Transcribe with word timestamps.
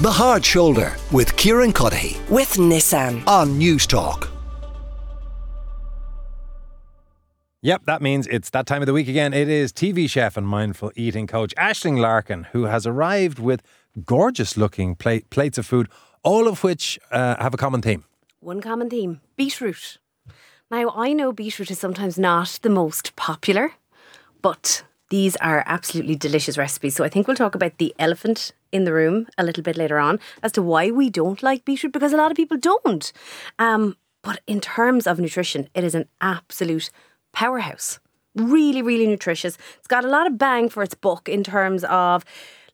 The 0.00 0.12
Hard 0.12 0.44
Shoulder 0.44 0.94
with 1.10 1.36
Kieran 1.36 1.72
Cuddihy 1.72 2.20
with 2.30 2.50
Nissan. 2.52 3.26
on 3.26 3.58
Newstalk. 3.58 4.28
Yep, 7.62 7.82
that 7.86 8.00
means 8.00 8.28
it's 8.28 8.50
that 8.50 8.64
time 8.66 8.80
of 8.80 8.86
the 8.86 8.92
week 8.92 9.08
again. 9.08 9.34
It 9.34 9.48
is 9.48 9.72
TV 9.72 10.08
chef 10.08 10.36
and 10.36 10.46
mindful 10.46 10.92
eating 10.94 11.26
coach 11.26 11.52
Aisling 11.56 11.98
Larkin, 11.98 12.44
who 12.52 12.66
has 12.66 12.86
arrived 12.86 13.40
with 13.40 13.60
gorgeous 14.04 14.56
looking 14.56 14.94
plate, 14.94 15.28
plates 15.30 15.58
of 15.58 15.66
food, 15.66 15.88
all 16.22 16.46
of 16.46 16.62
which 16.62 17.00
uh, 17.10 17.34
have 17.42 17.52
a 17.52 17.56
common 17.56 17.82
theme. 17.82 18.04
One 18.38 18.60
common 18.60 18.88
theme 18.88 19.20
beetroot. 19.34 19.98
Now, 20.70 20.90
I 20.94 21.12
know 21.12 21.32
beetroot 21.32 21.72
is 21.72 21.80
sometimes 21.80 22.16
not 22.16 22.60
the 22.62 22.70
most 22.70 23.16
popular, 23.16 23.72
but 24.42 24.84
these 25.10 25.36
are 25.36 25.62
absolutely 25.66 26.16
delicious 26.16 26.58
recipes. 26.58 26.96
So 26.96 27.04
I 27.04 27.08
think 27.08 27.26
we'll 27.26 27.36
talk 27.36 27.54
about 27.54 27.78
the 27.78 27.94
elephant 27.98 28.52
in 28.72 28.84
the 28.84 28.92
room 28.92 29.26
a 29.38 29.44
little 29.44 29.62
bit 29.62 29.76
later 29.76 29.98
on 29.98 30.20
as 30.42 30.52
to 30.52 30.62
why 30.62 30.90
we 30.90 31.08
don't 31.08 31.42
like 31.42 31.64
beetroot 31.64 31.92
because 31.92 32.12
a 32.12 32.16
lot 32.16 32.30
of 32.30 32.36
people 32.36 32.58
don't. 32.58 33.10
Um, 33.58 33.96
but 34.22 34.40
in 34.46 34.60
terms 34.60 35.06
of 35.06 35.18
nutrition, 35.18 35.68
it 35.74 35.84
is 35.84 35.94
an 35.94 36.06
absolute 36.20 36.90
powerhouse. 37.32 38.00
Really, 38.34 38.82
really 38.82 39.06
nutritious. 39.06 39.56
It's 39.78 39.88
got 39.88 40.04
a 40.04 40.08
lot 40.08 40.26
of 40.26 40.38
bang 40.38 40.68
for 40.68 40.82
its 40.82 40.94
buck 40.94 41.28
in 41.28 41.42
terms 41.42 41.84
of 41.84 42.24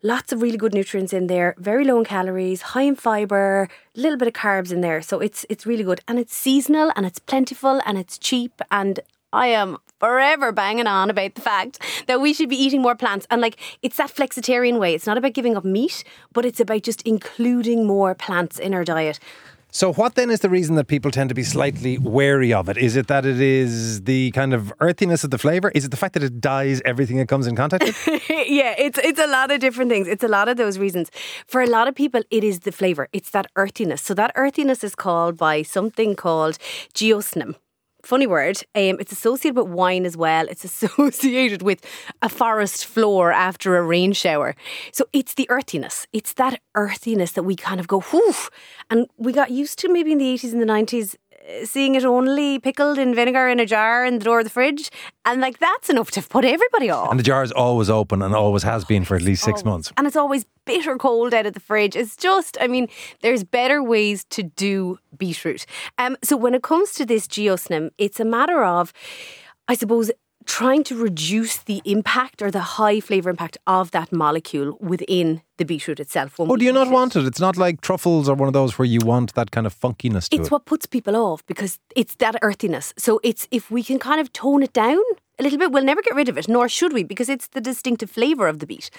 lots 0.03 0.33
of 0.33 0.43
really 0.43 0.59
good 0.59 0.75
nutrients 0.75 1.13
in 1.13 1.29
there, 1.29 1.55
very 1.59 1.85
low 1.85 1.99
in 1.99 2.05
calories, 2.05 2.63
high 2.63 2.83
in 2.83 2.97
fiber, 2.97 3.69
a 3.97 4.01
little 4.01 4.19
bit 4.19 4.29
of 4.29 4.35
carbs 4.35 4.73
in 4.73 4.81
there. 4.81 5.01
So 5.01 5.21
it's 5.21 5.47
it's 5.49 5.65
really 5.67 5.85
good 5.85 6.01
and 6.07 6.19
it's 6.19 6.35
seasonal 6.35 6.93
and 6.97 7.07
it's 7.07 7.19
plentiful 7.19 7.81
and 7.87 7.97
it's 7.97 8.19
cheap 8.19 8.61
and 8.71 9.01
I 9.35 9.49
am 9.49 9.79
forever 9.99 10.53
banging 10.53 10.87
on 10.87 11.11
about 11.11 11.35
the 11.35 11.41
fact 11.41 11.81
that 12.07 12.21
we 12.21 12.33
should 12.33 12.49
be 12.49 12.57
eating 12.57 12.83
more 12.83 12.95
plants. 12.95 13.27
And 13.31 13.41
like, 13.41 13.59
it's 13.83 13.97
that 13.97 14.15
flexitarian 14.15 14.79
way. 14.79 14.95
It's 14.95 15.07
not 15.07 15.19
about 15.19 15.33
giving 15.35 15.57
up 15.57 15.65
meat, 15.65 16.05
but 16.33 16.45
it's 16.45 16.61
about 16.61 16.83
just 16.83 17.03
including 17.03 17.87
more 17.87 18.15
plants 18.15 18.59
in 18.59 18.75
our 18.75 18.85
diet. 18.85 19.19
So, 19.71 19.93
what 19.93 20.15
then 20.15 20.31
is 20.31 20.39
the 20.39 20.49
reason 20.49 20.77
that 20.77 20.87
people 20.87 21.11
tend 21.11 21.31
to 21.31 21.35
be 21.35 21.43
slightly 21.43 21.99
wary 21.99 22.53
of 22.53 22.69
it? 22.69 22.77
Is 22.77 22.95
it 22.95 23.09
that 23.09 23.27
it 23.27 23.41
is 23.41 24.03
the 24.03 24.31
kind 24.31 24.55
of 24.55 24.73
earthiness 24.79 25.25
of 25.25 25.33
the 25.33 25.39
flavour? 25.39 25.73
Is 25.75 25.85
it 25.85 25.91
the 25.91 25.97
fact 25.97 26.15
that 26.15 26.23
it 26.23 26.41
dyes 26.41 26.81
everything 26.85 27.19
it 27.19 27.27
comes 27.27 27.49
in 27.49 27.57
contact 27.57 27.83
with? 27.83 28.07
yeah, 28.31 28.77
it's 28.79 28.99
it's 28.99 29.19
a 29.19 29.27
lot 29.27 29.51
of 29.51 29.59
different 29.59 29.91
things. 29.91 30.07
It's 30.07 30.23
a 30.23 30.29
lot 30.29 30.49
of 30.49 30.59
those 30.59 30.79
reasons. 30.79 31.11
For 31.49 31.61
a 31.61 31.67
lot 31.67 31.89
of 31.89 31.97
people, 31.97 32.23
it 32.31 32.45
is 32.45 32.61
the 32.61 32.71
flavour. 32.71 33.09
It's 33.13 33.31
that 33.31 33.49
earthiness. 33.57 34.01
So 34.01 34.15
that 34.15 34.31
earthiness 34.37 34.85
is 34.85 34.95
called 34.95 35.37
by 35.37 35.63
something 35.63 36.15
called 36.15 36.57
geosmin. 36.95 37.57
Funny 38.05 38.27
word. 38.27 38.59
Um, 38.75 38.99
it's 39.01 39.13
associated 39.13 39.57
with 39.57 39.69
wine 39.69 40.05
as 40.05 40.15
well. 40.15 40.47
It's 40.47 40.63
associated 40.71 41.63
with 41.63 41.81
a 42.21 42.29
forest 42.29 42.85
floor 42.85 43.33
after 43.33 43.79
a 43.79 43.83
rain 43.83 44.13
shower. 44.13 44.55
So 44.93 45.07
it's 45.15 45.33
the 45.35 45.49
earthiness. 45.49 46.07
It's 46.13 46.35
that 46.35 46.61
earthiness 46.75 47.33
that 47.33 47.45
we 47.45 47.57
kind 47.57 47.81
of 47.81 47.89
go, 47.89 48.01
whoo. 48.13 48.35
And 48.91 49.07
we 49.17 49.33
got 49.33 49.51
used 49.51 49.79
to 49.79 49.89
maybe 49.89 50.13
in 50.13 50.19
the 50.19 50.35
80s 50.35 50.53
and 50.53 50.61
the 50.61 50.67
90s 50.67 51.17
seeing 51.65 51.95
it 51.95 52.05
only 52.05 52.59
pickled 52.59 52.99
in 52.99 53.15
vinegar 53.15 53.49
in 53.49 53.61
a 53.61 53.67
jar 53.67 54.05
in 54.05 54.19
the 54.19 54.25
door 54.25 54.39
of 54.41 54.45
the 54.45 54.51
fridge. 54.51 54.91
And 55.25 55.41
like 55.41 55.59
that's 55.59 55.91
enough 55.91 56.11
to 56.13 56.23
put 56.23 56.45
everybody 56.45 56.91
off. 56.91 57.11
and 57.11 57.19
the 57.19 57.25
jar 57.25 57.43
is 57.43 57.53
always 57.53 57.91
open 57.91 58.23
and 58.23 58.35
always 58.35 58.63
has 58.63 58.85
been 58.85 59.05
for 59.05 59.17
at 59.17 59.23
least 59.23 59.43
six 59.43 59.61
Always. 59.61 59.65
months. 59.65 59.93
And 59.97 60.07
it's 60.07 60.17
always 60.17 60.47
bitter 60.65 60.97
cold 60.97 61.35
out 61.35 61.47
of 61.47 61.53
the 61.53 61.61
fridge. 61.61 61.97
It's 61.97 62.17
just, 62.17 62.57
I 62.61 62.67
mean, 62.67 62.89
there's 63.21 63.45
better 63.45 63.83
ways 63.83 64.25
to 64.31 64.43
do 64.43 64.99
beetroot. 65.19 65.67
Um, 65.99 66.17
so 66.23 66.37
when 66.37 66.55
it 66.55 66.63
comes 66.63 66.93
to 66.95 67.05
this 67.05 67.27
geosmin, 67.27 67.91
it's 67.99 68.21
a 68.21 68.25
matter 68.25 68.65
of, 68.65 68.93
I 69.69 69.75
suppose, 69.75 70.11
trying 70.47 70.85
to 70.85 70.97
reduce 70.97 71.57
the 71.59 71.81
impact 71.85 72.43
or 72.43 72.51
the 72.51 72.61
high 72.61 73.01
flavour 73.01 73.31
impact 73.31 73.57
of 73.67 73.91
that 73.93 74.13
molecule 74.13 74.77
within 74.81 75.43
the 75.57 75.65
beetroot 75.65 76.01
itself. 76.01 76.35
Oh, 76.39 76.57
do 76.57 76.65
you 76.65 76.73
not 76.73 76.89
it. 76.89 76.91
want 76.93 77.17
it? 77.17 77.25
It's 77.25 77.41
not 77.41 77.57
like 77.57 77.81
truffles 77.81 78.29
or 78.29 78.35
one 78.35 78.49
of 78.49 78.53
those 78.53 78.79
where 78.79 78.87
you 78.87 79.01
want 79.01 79.35
that 79.35 79.51
kind 79.51 79.67
of 79.67 79.75
funkiness 79.79 80.29
to 80.29 80.37
It's 80.37 80.49
it. 80.49 80.53
what 80.53 80.65
puts 80.65 80.87
people 80.87 81.17
off 81.17 81.45
because 81.47 81.79
it's 81.97 82.17
that 82.17 82.37
earthiness. 82.43 82.93
So 82.99 83.21
it's 83.23 83.47
if 83.51 83.71
we 83.71 83.83
can 83.83 83.99
kind 83.99 84.21
of 84.21 84.33
tone 84.33 84.63
it 84.63 84.73
down 84.73 85.03
a 85.39 85.43
little 85.43 85.59
bit, 85.59 85.73
we'll 85.73 85.85
never 85.85 86.03
get 86.03 86.15
rid 86.15 86.29
of 86.29 86.39
it, 86.39 86.49
nor 86.49 86.69
should 86.69 86.93
we, 86.93 87.03
because 87.03 87.29
it's 87.29 87.49
the 87.49 87.61
distinctive 87.61 88.11
flavour 88.11 88.47
of 88.47 88.61
the 88.61 88.67
beet. 88.67 88.91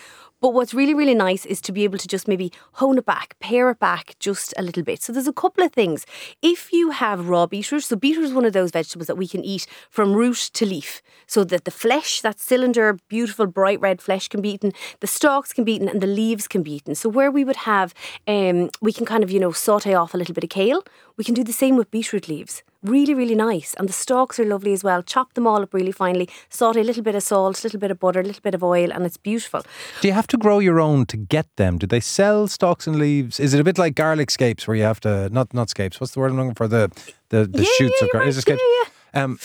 But 0.41 0.53
what's 0.53 0.73
really, 0.73 0.93
really 0.93 1.15
nice 1.15 1.45
is 1.45 1.61
to 1.61 1.71
be 1.71 1.85
able 1.85 1.97
to 1.97 2.07
just 2.07 2.27
maybe 2.27 2.51
hone 2.73 2.97
it 2.97 3.05
back, 3.05 3.37
pare 3.39 3.69
it 3.69 3.79
back 3.79 4.15
just 4.19 4.53
a 4.57 4.61
little 4.61 4.83
bit. 4.83 5.01
So 5.01 5.13
there's 5.13 5.27
a 5.27 5.33
couple 5.33 5.63
of 5.63 5.71
things. 5.71 6.05
If 6.41 6.73
you 6.73 6.91
have 6.91 7.29
raw 7.29 7.45
beetroot, 7.45 7.85
so 7.85 7.95
beetroot 7.95 8.25
is 8.25 8.33
one 8.33 8.45
of 8.45 8.53
those 8.53 8.71
vegetables 8.71 9.07
that 9.07 9.15
we 9.15 9.27
can 9.27 9.43
eat 9.45 9.65
from 9.89 10.13
root 10.13 10.49
to 10.53 10.65
leaf. 10.65 11.01
So 11.25 11.45
that 11.45 11.63
the 11.63 11.71
flesh, 11.71 12.21
that 12.21 12.39
cylinder, 12.39 12.97
beautiful 13.07 13.47
bright 13.47 13.79
red 13.79 14.01
flesh 14.01 14.27
can 14.27 14.41
be 14.41 14.49
eaten, 14.49 14.73
the 14.99 15.07
stalks 15.07 15.53
can 15.53 15.63
be 15.63 15.75
eaten, 15.75 15.87
and 15.87 16.01
the 16.01 16.07
leaves 16.07 16.47
can 16.47 16.63
be 16.63 16.73
eaten. 16.73 16.95
So 16.95 17.07
where 17.07 17.31
we 17.31 17.45
would 17.45 17.55
have, 17.57 17.93
um, 18.27 18.69
we 18.81 18.91
can 18.91 19.05
kind 19.05 19.23
of, 19.23 19.31
you 19.31 19.39
know, 19.39 19.53
saute 19.53 19.93
off 19.93 20.13
a 20.13 20.17
little 20.17 20.33
bit 20.33 20.43
of 20.43 20.49
kale, 20.49 20.83
we 21.17 21.23
can 21.23 21.33
do 21.33 21.45
the 21.45 21.53
same 21.53 21.77
with 21.77 21.91
beetroot 21.91 22.27
leaves. 22.27 22.61
Really, 22.85 23.13
really 23.13 23.35
nice. 23.35 23.73
And 23.77 23.89
the 23.89 23.93
stalks 23.93 24.39
are 24.39 24.45
lovely 24.45 24.73
as 24.73 24.83
well. 24.83 25.01
Chop 25.03 25.33
them 25.33 25.47
all 25.47 25.61
up 25.63 25.73
really 25.73 25.91
finely, 25.91 26.29
saute 26.49 26.79
a 26.81 26.83
little 26.83 27.03
bit 27.03 27.15
of 27.15 27.23
salt, 27.23 27.59
a 27.59 27.63
little 27.67 27.79
bit 27.79 27.91
of 27.91 27.99
butter, 27.99 28.19
a 28.19 28.23
little 28.23 28.41
bit 28.43 28.53
of 28.53 28.63
oil, 28.63 28.91
and 28.91 29.05
it's 29.05 29.17
beautiful. 29.17 29.61
Do 30.01 30.07
you 30.07 30.13
have 30.13 30.27
to 30.27 30.37
grow 30.37 30.59
your 30.59 30.79
own 30.79 31.05
to 31.07 31.17
get 31.17 31.47
them? 31.55 31.77
Do 31.77 31.87
they 31.87 31.99
sell 31.99 32.47
stalks 32.47 32.87
and 32.87 32.97
leaves? 32.97 33.39
Is 33.39 33.53
it 33.53 33.59
a 33.59 33.63
bit 33.63 33.77
like 33.77 33.95
garlic 33.95 34.29
scapes 34.31 34.67
where 34.67 34.77
you 34.77 34.83
have 34.83 34.99
to 35.01 35.29
not 35.29 35.53
not 35.53 35.69
scapes? 35.69 35.99
What's 35.99 36.13
the 36.13 36.19
word 36.19 36.31
I'm 36.31 36.37
looking 36.37 36.55
for? 36.55 36.67
The 36.67 36.89
the, 37.29 37.45
the 37.47 37.63
Yeah, 37.63 37.69
shoots 37.77 37.97
yeah, 38.01 38.05
of 38.05 38.11
garlic. 38.11 38.29
Is 38.29 38.37
it 38.37 38.47
right. 38.49 38.59
scapes? 38.59 38.63
Yeah, 38.77 38.91
Um, 39.23 39.39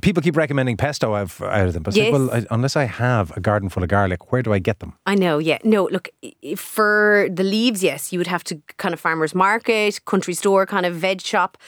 people 0.00 0.22
keep 0.22 0.36
recommending 0.36 0.76
pesto 0.76 1.14
out 1.14 1.40
of 1.40 1.72
them, 1.72 1.82
but 1.82 1.96
like, 1.96 2.12
well, 2.12 2.30
I, 2.30 2.46
unless 2.50 2.76
I 2.76 2.84
have 2.84 3.36
a 3.36 3.40
garden 3.40 3.68
full 3.68 3.82
of 3.82 3.88
garlic, 3.88 4.30
where 4.32 4.40
do 4.42 4.52
I 4.52 4.60
get 4.60 4.78
them? 4.78 4.92
I 5.04 5.16
know, 5.16 5.38
yeah. 5.38 5.58
No, 5.64 5.88
look, 5.90 6.08
for 6.56 7.28
the 7.30 7.42
leaves, 7.42 7.82
yes, 7.82 8.12
you 8.12 8.18
would 8.20 8.28
have 8.28 8.44
to 8.44 8.60
kind 8.76 8.94
of 8.94 9.00
farmer's 9.00 9.34
market, 9.34 10.04
country 10.04 10.34
store, 10.34 10.64
kind 10.64 10.86
of 10.86 10.94
veg 10.94 11.20
shop. 11.20 11.58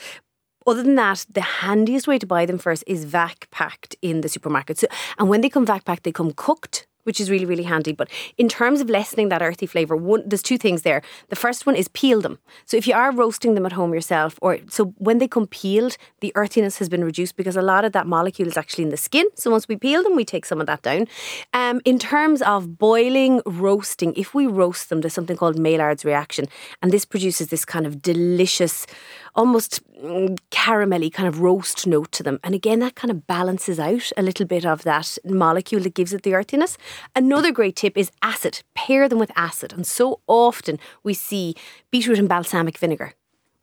Other 0.67 0.83
than 0.83 0.97
that, 0.97 1.27
the 1.31 1.41
handiest 1.41 2.07
way 2.07 2.19
to 2.19 2.27
buy 2.27 2.47
them 2.47 2.59
first 2.59 2.85
is 2.87 3.05
vac 3.05 3.49
packed 3.51 3.97
in 4.03 4.21
the 4.21 4.29
supermarket. 4.29 4.79
So, 4.79 4.87
and 5.19 5.29
when 5.29 5.41
they 5.41 5.49
come 5.49 5.67
vac 5.67 5.85
packed, 5.85 6.05
they 6.05 6.13
come 6.13 6.33
cooked. 6.33 6.87
Which 7.05 7.21
is 7.21 7.29
really, 7.33 7.45
really 7.47 7.65
handy. 7.65 7.91
But 7.91 8.09
in 8.39 8.49
terms 8.49 8.81
of 8.81 8.89
lessening 8.89 9.29
that 9.31 9.43
earthy 9.43 9.67
flavour, 9.67 9.97
one 9.97 10.23
there's 10.25 10.41
two 10.41 10.57
things 10.57 10.83
there. 10.83 11.03
The 11.31 11.35
first 11.35 11.67
one 11.67 11.75
is 11.75 11.89
peel 11.89 12.21
them. 12.21 12.39
So 12.65 12.77
if 12.77 12.87
you 12.87 12.95
are 12.95 13.11
roasting 13.11 13.57
them 13.57 13.67
at 13.67 13.73
home 13.73 13.93
yourself, 13.93 14.39
or 14.41 14.61
so 14.69 14.95
when 14.99 15.19
they 15.19 15.27
come 15.27 15.49
peeled, 15.49 15.97
the 16.21 16.31
earthiness 16.37 16.79
has 16.79 16.89
been 16.89 17.03
reduced 17.03 17.35
because 17.35 17.57
a 17.57 17.61
lot 17.63 17.85
of 17.85 17.91
that 17.91 18.07
molecule 18.07 18.47
is 18.47 18.57
actually 18.57 18.85
in 18.85 18.91
the 18.91 18.97
skin. 18.97 19.27
So 19.35 19.51
once 19.51 19.67
we 19.67 19.75
peel 19.75 20.05
them, 20.05 20.15
we 20.15 20.25
take 20.25 20.45
some 20.45 20.61
of 20.61 20.69
that 20.69 20.83
down. 20.83 21.09
Um, 21.53 21.81
in 21.85 21.99
terms 21.99 22.41
of 22.43 22.79
boiling, 22.79 23.43
roasting, 23.47 24.15
if 24.15 24.33
we 24.33 24.47
roast 24.47 24.89
them, 24.89 25.01
there's 25.01 25.13
something 25.13 25.37
called 25.37 25.57
Maillard's 25.57 26.05
reaction, 26.05 26.47
and 26.83 26.93
this 26.93 27.05
produces 27.05 27.49
this 27.49 27.65
kind 27.65 27.85
of 27.85 28.01
delicious, 28.01 28.87
almost 29.35 29.81
mm, 30.01 30.39
caramelly 30.63 31.13
kind 31.13 31.29
of 31.29 31.41
roast 31.41 31.87
note 31.89 32.13
to 32.13 32.23
them. 32.23 32.39
And 32.45 32.55
again, 32.55 32.79
that 32.79 32.95
kind 32.95 33.11
of 33.11 33.27
balances 33.27 33.81
out 33.81 34.13
a 34.17 34.23
little 34.23 34.47
bit 34.47 34.65
of 34.65 34.85
that 34.85 35.19
molecule 35.25 35.83
that 35.83 35.95
gives 35.95 36.13
it 36.13 36.23
the 36.23 36.35
earthiness. 36.35 36.79
Another 37.17 37.51
great 37.51 37.75
tip 37.75 37.97
is 37.97 38.13
acid. 38.23 38.63
Pair 38.75 39.09
them 39.09 39.19
with 39.19 39.33
acid. 39.35 39.73
And 39.73 39.85
so 39.85 40.21
often 40.29 40.79
we 41.03 41.15
see 41.15 41.57
beetroot 41.91 42.21
and 42.21 42.29
balsamic 42.29 42.79
vinegar 42.79 43.15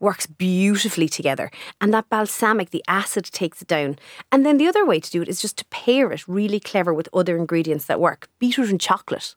works 0.01 0.27
beautifully 0.27 1.07
together. 1.07 1.51
And 1.79 1.93
that 1.93 2.09
balsamic, 2.09 2.71
the 2.71 2.83
acid 2.87 3.25
takes 3.25 3.61
it 3.61 3.67
down. 3.69 3.97
And 4.31 4.45
then 4.45 4.57
the 4.57 4.67
other 4.67 4.85
way 4.85 4.99
to 4.99 5.11
do 5.11 5.21
it 5.21 5.29
is 5.29 5.41
just 5.41 5.57
to 5.59 5.65
pair 5.65 6.11
it 6.11 6.27
really 6.27 6.59
clever 6.59 6.93
with 6.93 7.07
other 7.13 7.37
ingredients 7.37 7.85
that 7.85 8.01
work. 8.01 8.27
Beetroot 8.39 8.69
and 8.69 8.79
chocolate 8.79 9.35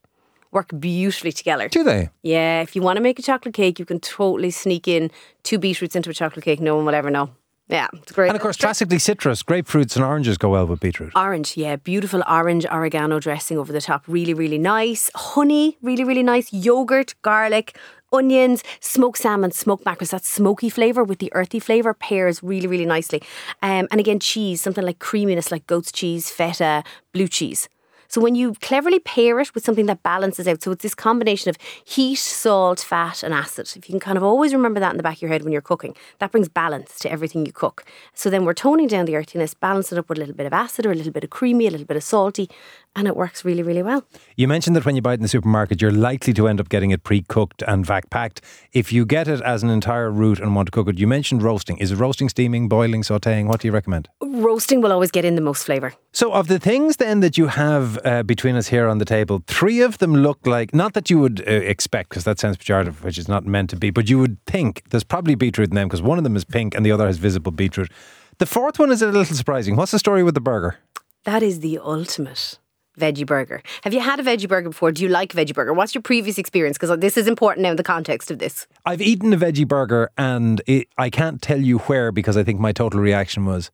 work 0.51 0.71
beautifully 0.79 1.33
together. 1.33 1.69
Do 1.69 1.85
they? 1.85 2.11
Yeah, 2.23 2.61
if 2.61 2.77
you 2.77 2.83
want 2.83 2.97
to 2.97 3.03
make 3.03 3.19
a 3.19 3.23
chocolate 3.23 3.55
cake, 3.55 3.79
you 3.79 3.85
can 3.85 4.01
totally 4.01 4.51
sneak 4.51 4.87
in 4.87 5.11
two 5.45 5.59
beetroots 5.59 5.97
into 5.97 6.11
a 6.11 6.15
chocolate 6.15 6.45
cake. 6.45 6.61
No 6.61 6.77
one 6.77 6.85
will 6.85 6.95
ever 6.95 7.11
know. 7.11 7.31
Yeah, 7.69 7.89
it's 7.95 8.13
great. 8.13 8.29
And 8.29 8.37
of 8.37 8.43
course, 8.43 8.57
classically 8.57 8.99
citrus, 8.99 9.43
grapefruits 9.43 9.97
and 9.97 10.05
oranges 10.05 10.37
go 10.37 10.51
well 10.51 10.67
with 10.67 10.81
beetroot. 10.81 11.13
Orange, 11.17 11.57
yeah, 11.57 11.77
beautiful 11.77 12.23
orange 12.29 12.67
oregano 12.67 13.19
dressing 13.19 13.57
over 13.57 13.73
the 13.73 13.81
top. 13.81 14.05
Really, 14.07 14.35
really 14.35 14.59
nice. 14.59 15.11
Honey, 15.15 15.79
really, 15.81 16.05
really 16.05 16.23
nice. 16.23 16.53
Yogurt, 16.53 17.15
garlic, 17.23 17.79
onions, 18.13 18.63
smoked 18.81 19.19
salmon, 19.19 19.53
smoked 19.53 19.87
mackerels. 19.87 20.11
That 20.11 20.25
smoky 20.25 20.69
flavour 20.69 21.03
with 21.03 21.19
the 21.19 21.33
earthy 21.35 21.61
flavour 21.61 21.95
pairs 21.95 22.43
really, 22.43 22.67
really 22.67 22.87
nicely. 22.87 23.23
Um, 23.63 23.89
and 23.91 24.01
again, 24.01 24.19
cheese, 24.19 24.61
something 24.61 24.85
like 24.85 24.99
creaminess, 24.99 25.51
like 25.51 25.67
goat's 25.67 25.93
cheese, 25.93 26.31
feta, 26.31 26.85
blue 27.13 27.29
cheese. 27.29 27.69
So 28.13 28.21
when 28.21 28.35
you 28.35 28.53
cleverly 28.61 28.99
pair 28.99 29.41
it 29.41 29.55
with 29.55 29.65
something 29.65 29.87
that 29.87 30.03
balances 30.03 30.47
out, 30.47 30.63
so 30.63 30.73
it's 30.73 30.83
this 30.83 30.95
combination 30.95 31.49
of 31.49 31.57
heat, 31.83 32.17
salt, 32.17 32.81
fat, 32.81 33.23
and 33.23 33.33
acid. 33.33 33.73
If 33.75 33.89
you 33.89 33.95
can 33.95 34.01
kind 34.01 34.19
of 34.19 34.23
always 34.23 34.53
remember 34.53 34.81
that 34.81 34.91
in 34.91 34.99
the 34.99 35.03
back 35.03 35.17
of 35.17 35.23
your 35.23 35.31
head 35.31 35.45
when 35.45 35.51
you're 35.51 35.63
cooking, 35.63 35.97
that 36.19 36.31
brings 36.31 36.47
balance 36.47 36.99
to 36.99 37.11
everything 37.11 37.47
you 37.47 37.53
cook. 37.53 37.87
So 38.13 38.29
then 38.29 38.45
we're 38.45 38.53
toning 38.53 38.87
down 38.87 39.07
the 39.07 39.17
earthiness, 39.17 39.55
balance 39.55 39.93
it 39.93 39.99
up 39.99 40.11
with 40.11 40.19
a 40.19 40.21
little 40.21 40.35
bit 40.35 40.45
of 40.45 40.53
acid 40.53 40.85
or 40.85 40.93
a 40.93 40.95
little 40.95 41.11
bit 41.11 41.25
of 41.25 41.31
creamy, 41.31 41.67
a 41.67 41.71
little 41.71 41.87
bit 41.87 41.97
of 41.97 42.03
salty, 42.03 42.51
and 42.95 43.09
it 43.09 43.17
works 43.17 43.47
really, 43.47 43.63
really 43.63 43.83
well. 43.83 44.05
You 44.37 44.47
mentioned 44.47 44.77
that 44.77 44.85
when 44.85 44.95
you 44.95 45.01
buy 45.01 45.13
it 45.13 45.15
in 45.15 45.23
the 45.23 45.29
supermarket, 45.29 45.81
you're 45.81 45.91
likely 45.91 46.35
to 46.35 46.49
end 46.49 46.61
up 46.61 46.69
getting 46.69 46.91
it 46.91 47.05
pre-cooked 47.05 47.63
and 47.67 47.87
vac 47.87 48.11
packed. 48.11 48.43
If 48.75 48.93
you 48.93 49.07
get 49.07 49.27
it 49.27 49.41
as 49.41 49.63
an 49.63 49.71
entire 49.71 50.11
root 50.11 50.39
and 50.39 50.55
want 50.55 50.67
to 50.67 50.73
cook 50.73 50.89
it, 50.89 50.99
you 50.99 51.07
mentioned 51.07 51.43
roasting. 51.43 51.79
Is 51.79 51.93
it 51.93 51.97
roasting, 51.97 52.29
steaming, 52.29 52.69
boiling, 52.69 53.01
sautéing? 53.01 53.47
What 53.47 53.61
do 53.61 53.69
you 53.69 53.73
recommend? 53.73 54.11
Roasting 54.21 54.83
will 54.83 54.93
always 54.93 55.11
get 55.11 55.25
in 55.25 55.35
the 55.35 55.41
most 55.41 55.65
flavour. 55.65 55.95
So, 56.13 56.31
of 56.35 56.49
the 56.49 56.59
things 56.59 56.97
then 56.97 57.21
that 57.21 57.39
you 57.39 57.47
have 57.47 57.99
uh, 58.05 58.23
between 58.23 58.57
us 58.57 58.69
here 58.69 58.89
on 58.89 58.99
the 58.99 59.05
table. 59.05 59.43
Three 59.47 59.81
of 59.81 59.99
them 59.99 60.15
look 60.15 60.47
like, 60.47 60.75
not 60.75 60.95
that 60.95 61.11
you 61.11 61.19
would 61.19 61.41
uh, 61.47 61.51
expect, 61.51 62.11
because 62.11 62.25
that 62.25 62.39
sounds 62.39 62.57
pejorative, 62.57 63.03
which 63.03 63.19
is 63.19 63.29
not 63.29 63.47
meant 63.47 63.71
to 63.71 63.77
be, 63.77 63.91
but 63.91 64.09
you 64.09 64.19
would 64.19 64.45
think 64.47 64.83
there's 64.91 65.05
probably 65.05 65.35
beetroot 65.35 65.71
in 65.71 65.75
them 65.75 65.89
because 65.89 66.03
one 66.03 66.19
of 66.19 66.25
them 66.25 66.37
is 66.37 66.45
pink 66.45 66.75
and 66.75 66.85
the 66.85 66.93
other 66.93 67.07
has 67.07 67.19
visible 67.19 67.53
beetroot. 67.53 67.91
The 68.39 68.47
fourth 68.47 68.79
one 68.79 68.91
is 68.91 69.03
a 69.03 69.07
little 69.07 69.25
surprising. 69.37 69.77
What's 69.77 69.93
the 69.93 69.99
story 69.99 70.23
with 70.23 70.35
the 70.35 70.41
burger? 70.41 70.79
That 71.25 71.43
is 71.43 71.61
the 71.61 71.79
ultimate 71.79 72.59
veggie 72.99 73.27
burger. 73.27 73.63
Have 73.85 73.95
you 73.95 74.01
had 74.01 74.21
a 74.21 74.23
veggie 74.23 74.49
burger 74.49 74.69
before? 74.69 74.93
Do 74.93 75.03
you 75.03 75.09
like 75.09 75.33
veggie 75.33 75.55
burger? 75.55 75.73
What's 75.73 75.95
your 75.95 76.03
previous 76.03 76.39
experience? 76.39 76.77
Because 76.77 76.99
this 76.99 77.17
is 77.17 77.27
important 77.27 77.63
now 77.63 77.71
in 77.71 77.77
the 77.77 77.83
context 77.83 78.31
of 78.31 78.39
this. 78.39 78.67
I've 78.85 79.01
eaten 79.01 79.33
a 79.33 79.37
veggie 79.37 79.67
burger 79.67 80.11
and 80.19 80.61
it, 80.67 80.89
I 80.99 81.11
can't 81.11 81.41
tell 81.41 81.61
you 81.61 81.79
where 81.79 82.13
because 82.13 82.37
I 82.37 82.45
think 82.45 82.61
my 82.61 82.73
total 82.73 83.01
reaction 83.01 83.47
was, 83.47 83.71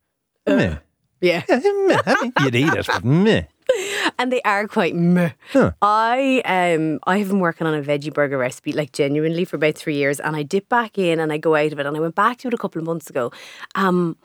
meh. 0.46 0.76
Yeah. 1.20 1.42
meh. 1.48 2.00
I 2.06 2.16
mean, 2.22 2.32
you'd 2.40 2.54
eat 2.54 2.74
it, 2.74 2.86
but 2.86 3.04
meh. 3.04 3.42
and 4.18 4.32
they 4.32 4.40
are 4.42 4.66
quite 4.68 4.94
meh. 4.94 5.30
Huh. 5.52 5.72
I 5.82 6.42
um 6.44 7.00
I 7.04 7.18
have 7.18 7.28
been 7.28 7.40
working 7.40 7.66
on 7.66 7.74
a 7.74 7.82
veggie 7.82 8.12
burger 8.12 8.38
recipe 8.38 8.72
like 8.72 8.92
genuinely 8.92 9.44
for 9.44 9.56
about 9.56 9.74
three 9.74 9.96
years, 9.96 10.20
and 10.20 10.36
I 10.36 10.42
dip 10.42 10.68
back 10.68 10.98
in 10.98 11.20
and 11.20 11.32
I 11.32 11.38
go 11.38 11.54
out 11.54 11.72
of 11.72 11.78
it, 11.78 11.86
and 11.86 11.96
I 11.96 12.00
went 12.00 12.14
back 12.14 12.38
to 12.38 12.48
it 12.48 12.54
a 12.54 12.58
couple 12.58 12.80
of 12.80 12.86
months 12.86 13.10
ago. 13.10 13.32
Um, 13.74 14.16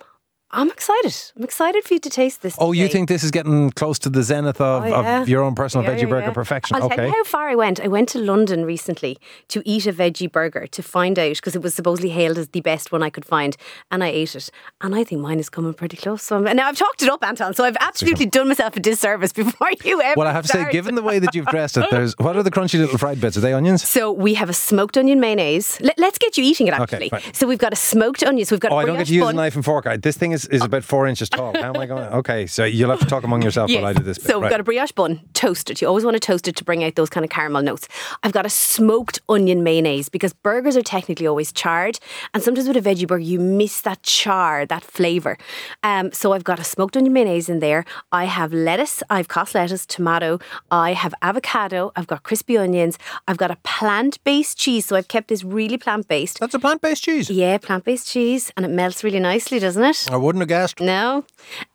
I'm 0.54 0.70
excited. 0.70 1.16
I'm 1.36 1.44
excited 1.44 1.84
for 1.84 1.96
you 1.96 2.00
to 2.00 2.10
taste 2.10 2.44
this. 2.44 2.56
Oh, 2.60 2.72
you 2.74 2.88
think 2.88 3.10
this 3.10 3.24
is 3.24 3.32
getting 3.32 3.72
close 3.72 3.98
to 4.00 4.10
the 4.10 4.22
zenith 4.22 4.62
of, 4.62 4.84
Oh, 4.84 4.86
yeah. 4.88 5.22
of 5.24 5.28
your 5.30 5.42
own 5.44 5.56
personal 5.56 5.84
Yeah, 5.84 5.96
veggie 5.96 6.02
yeah, 6.04 6.06
burger 6.10 6.32
perfection? 6.32 6.76
I'll 6.78 6.84
okay. 6.86 6.96
tell 6.96 7.06
you 7.08 7.12
how 7.12 7.24
far 7.24 7.50
I 7.50 7.56
went. 7.56 7.80
I 7.80 7.88
went 7.88 8.08
to 8.10 8.20
London 8.20 8.64
recently 8.64 9.18
to 9.50 9.62
eat 9.66 9.88
a 9.88 9.94
veggie 9.94 10.32
burger 10.32 10.68
to 10.68 10.84
find 10.84 11.18
out 11.18 11.36
because 11.38 11.56
it 11.56 11.64
was 11.64 11.74
supposedly 11.74 12.12
hailed 12.12 12.38
as 12.38 12.50
the 12.50 12.62
best 12.62 12.92
one 12.92 13.02
I 13.02 13.10
could 13.10 13.26
find, 13.26 13.58
and 13.92 14.04
I 14.04 14.08
ate 14.10 14.36
it, 14.36 14.50
and 14.82 14.94
I 14.96 15.04
think 15.04 15.22
mine 15.22 15.40
is 15.40 15.50
coming 15.50 15.74
pretty 15.74 15.98
close. 15.98 16.22
So 16.22 16.38
I'm, 16.38 16.44
now 16.56 16.68
I've 16.68 16.78
talked 16.78 17.02
it 17.02 17.10
up, 17.10 17.24
Anton. 17.26 17.56
So 17.56 17.64
I've 17.64 17.78
absolutely 17.80 18.28
done 18.28 18.48
myself 18.48 18.78
a 18.78 18.80
disservice 18.80 19.34
before 19.42 19.72
you 19.84 20.02
ever. 20.02 20.14
Well, 20.18 20.28
I 20.28 20.34
have 20.34 20.44
to 20.46 20.50
say, 20.50 20.72
given 20.72 20.94
the 20.94 21.02
way 21.02 21.18
that 21.18 21.34
you've 21.34 21.48
dressed 21.48 21.78
it, 21.78 21.88
there's 21.90 22.14
what 22.20 22.36
are 22.38 22.44
the 22.44 22.52
crunchy 22.52 22.78
little 22.80 23.00
fried 23.00 23.20
bits? 23.20 23.36
Are 23.38 23.42
they 23.42 23.54
onions? 23.54 23.88
So 23.88 24.12
we 24.12 24.36
have 24.36 24.50
a 24.50 24.54
smoked 24.54 24.98
onion 25.00 25.20
mayonnaise. 25.20 25.80
Let, 25.82 26.00
us 26.00 26.18
get 26.20 26.38
you 26.38 26.44
eating 26.44 26.68
it 26.68 26.74
actually. 26.76 27.10
fine. 27.10 27.22
so 27.34 27.48
we've 27.48 27.58
got 27.58 27.74
a 27.74 27.78
smoked 27.78 28.24
onion. 28.24 28.46
So 28.46 28.54
we've 28.56 28.60
got 28.60 28.72
Oh, 28.72 28.78
a 28.78 28.84
I 28.84 28.86
don't 28.86 28.98
get 28.98 29.08
to 29.08 29.14
use 29.16 29.28
a 29.28 29.34
knife 29.34 29.56
and 29.56 29.66
fork. 29.66 29.88
I, 29.88 29.98
this 29.98 30.16
thing 30.16 30.32
is, 30.32 30.43
is 30.48 30.64
about 30.64 30.84
four 30.84 31.08
inches 31.08 31.30
tall. 31.30 31.54
How 31.54 31.70
am 31.74 31.78
I 31.78 31.86
going? 31.86 32.04
Okay, 32.14 32.46
so 32.48 32.64
you'll 32.66 32.90
have 32.90 33.00
to 33.00 33.06
talk 33.06 33.24
among 33.24 33.42
yourself 33.42 33.70
Yes. 33.70 33.82
while 33.82 33.90
I 33.90 33.94
do 33.94 34.04
this. 34.04 34.18
Bit. 34.18 34.28
So 34.28 34.38
we've 34.38 34.44
right. 34.44 34.52
got 34.52 34.60
a 34.60 34.64
brioche 34.64 34.92
bun, 34.92 35.22
toasted. 35.34 35.82
You 35.82 35.88
always 35.88 36.04
want 36.06 36.16
to 36.16 36.20
toast 36.20 36.48
it 36.48 36.56
to 36.58 36.64
bring 36.64 36.84
out 36.84 36.96
those 36.96 37.10
kind 37.10 37.24
of 37.24 37.30
caramel 37.30 37.62
notes. 37.62 37.88
I've 38.24 38.32
got 38.32 38.46
a 38.46 38.50
smoked 38.50 39.20
onion 39.30 39.64
mayonnaise 39.64 40.10
because 40.10 40.34
burgers 40.34 40.76
are 40.78 40.82
technically 40.82 41.28
always 41.28 41.52
charred, 41.52 42.00
and 42.34 42.44
sometimes 42.44 42.68
with 42.68 42.78
a 42.78 42.82
veggie 42.82 43.08
burger 43.08 43.24
you 43.24 43.40
miss 43.40 43.82
that 43.82 44.04
char, 44.04 44.66
that 44.66 44.84
flavour. 44.84 45.38
Um, 45.84 46.12
so 46.12 46.34
I've 46.34 46.44
got 46.44 46.60
a 46.60 46.64
smoked 46.64 46.98
onion 46.98 47.14
mayonnaise 47.14 47.50
in 47.50 47.60
there. 47.60 47.86
I 48.12 48.26
have 48.26 48.54
lettuce, 48.54 49.04
I've 49.10 49.28
cos 49.28 49.56
lettuce, 49.56 49.86
tomato. 49.86 50.40
I 50.72 50.94
have 50.94 51.14
avocado. 51.22 51.92
I've 51.96 52.08
got 52.08 52.24
crispy 52.24 52.58
onions. 52.58 52.98
I've 53.28 53.38
got 53.38 53.52
a 53.52 53.58
plant-based 53.64 54.58
cheese. 54.58 54.86
So 54.86 54.96
I've 54.96 55.08
kept 55.08 55.28
this 55.28 55.44
really 55.44 55.78
plant-based. 55.78 56.40
That's 56.40 56.54
a 56.54 56.60
plant-based 56.60 57.04
cheese. 57.04 57.30
Yeah, 57.30 57.58
plant-based 57.58 58.08
cheese, 58.08 58.52
and 58.56 58.66
it 58.66 58.70
melts 58.70 59.04
really 59.04 59.20
nicely, 59.20 59.60
doesn't 59.60 59.84
it? 59.84 60.08
I 60.12 60.18
wouldn't 60.24 60.42
have 60.42 60.50
guessed. 60.50 60.80
No, 60.80 61.26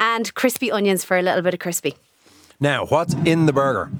and 0.00 0.32
crispy 0.34 0.70
onions 0.70 1.04
for 1.04 1.16
a 1.18 1.22
little 1.22 1.42
bit 1.42 1.54
of 1.54 1.60
crispy. 1.60 1.94
Now, 2.60 2.86
what's 2.86 3.14
in 3.24 3.46
the 3.46 3.52
burger? 3.52 3.90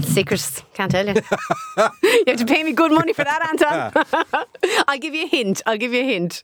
Secrets, 0.00 0.62
can't 0.72 0.90
tell 0.90 1.06
you. 1.06 1.14
you 2.02 2.24
have 2.26 2.38
to 2.38 2.46
pay 2.46 2.62
me 2.64 2.72
good 2.72 2.90
money 2.90 3.12
for 3.12 3.22
that, 3.22 3.46
Anton. 3.46 3.92
Ah. 3.94 4.44
I'll 4.88 4.98
give 4.98 5.14
you 5.14 5.24
a 5.24 5.28
hint. 5.28 5.60
I'll 5.66 5.76
give 5.76 5.92
you 5.92 6.00
a 6.00 6.06
hint. 6.06 6.42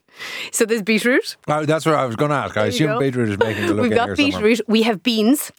So 0.52 0.66
there's 0.66 0.82
beetroot. 0.82 1.36
Oh, 1.48 1.64
that's 1.64 1.86
what 1.86 1.94
I 1.94 2.04
was 2.04 2.16
going 2.16 2.30
to 2.30 2.36
ask. 2.36 2.56
I 2.58 2.66
assume 2.66 2.98
beetroot 2.98 3.30
is 3.30 3.38
making 3.38 3.66
the 3.66 3.74
look 3.74 3.82
We've 3.84 3.94
got 3.94 4.08
here 4.08 4.16
somewhere. 4.16 4.50
beetroot. 4.50 4.68
We 4.68 4.82
have 4.82 5.02
beans. 5.02 5.50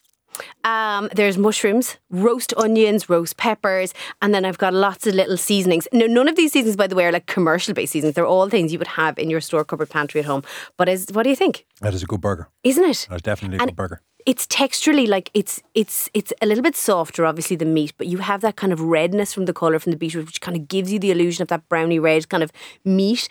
Um, 0.64 1.10
there's 1.14 1.38
mushrooms, 1.38 1.98
roast 2.10 2.54
onions, 2.58 3.10
roast 3.10 3.38
peppers, 3.38 3.94
and 4.22 4.34
then 4.34 4.46
I've 4.46 4.58
got 4.58 4.74
lots 4.74 5.08
of 5.08 5.16
little 5.16 5.38
seasonings. 5.38 5.88
No, 5.94 6.08
none 6.08 6.28
of 6.28 6.36
these 6.36 6.52
seasonings, 6.52 6.76
by 6.76 6.88
the 6.88 6.96
way, 6.96 7.06
are 7.06 7.12
like 7.12 7.26
commercial 7.28 7.74
based 7.74 7.94
seasonings. 7.94 8.16
They're 8.16 8.26
all 8.26 8.50
things 8.50 8.72
you 8.72 8.80
would 8.80 8.88
have 8.88 9.18
in 9.18 9.30
your 9.30 9.42
store 9.42 9.64
cupboard 9.64 9.90
pantry 9.90 10.20
at 10.20 10.26
home. 10.26 10.44
But 10.78 10.90
is, 10.90 11.08
what 11.12 11.24
do 11.24 11.30
you 11.30 11.36
think? 11.36 11.66
That 11.82 11.94
is 11.94 12.04
a 12.04 12.06
good 12.06 12.22
burger. 12.22 12.50
Isn't 12.64 12.84
it? 12.84 13.08
That's 13.10 13.22
definitely 13.22 13.58
a 13.58 13.62
And 13.62 13.72
good 13.72 13.76
burger. 13.76 14.02
It's 14.26 14.48
texturally 14.48 15.08
like 15.08 15.30
it's 15.36 15.62
it's 15.76 16.10
it's 16.16 16.34
a 16.42 16.48
little 16.48 16.64
bit 16.64 16.76
softer, 16.76 17.28
obviously 17.28 17.56
the 17.56 17.66
meat, 17.66 17.94
but 17.96 18.08
you 18.08 18.18
have 18.18 18.42
that 18.42 18.56
kind 18.56 18.74
of 18.74 18.82
redness 18.82 19.32
from 19.34 19.46
the 19.46 19.54
color 19.54 19.78
from 19.78 19.92
the 19.92 19.98
beetroot, 19.98 20.26
which 20.26 20.42
kind 20.42 20.58
of 20.58 20.68
gives 20.68 20.92
you 20.92 20.98
the 20.98 21.12
illusion 21.12 21.44
of 21.44 21.48
that 21.50 21.70
browny 21.70 22.00
red 22.00 22.28
kind 22.28 22.42
of 22.42 22.52
meat. 22.84 23.30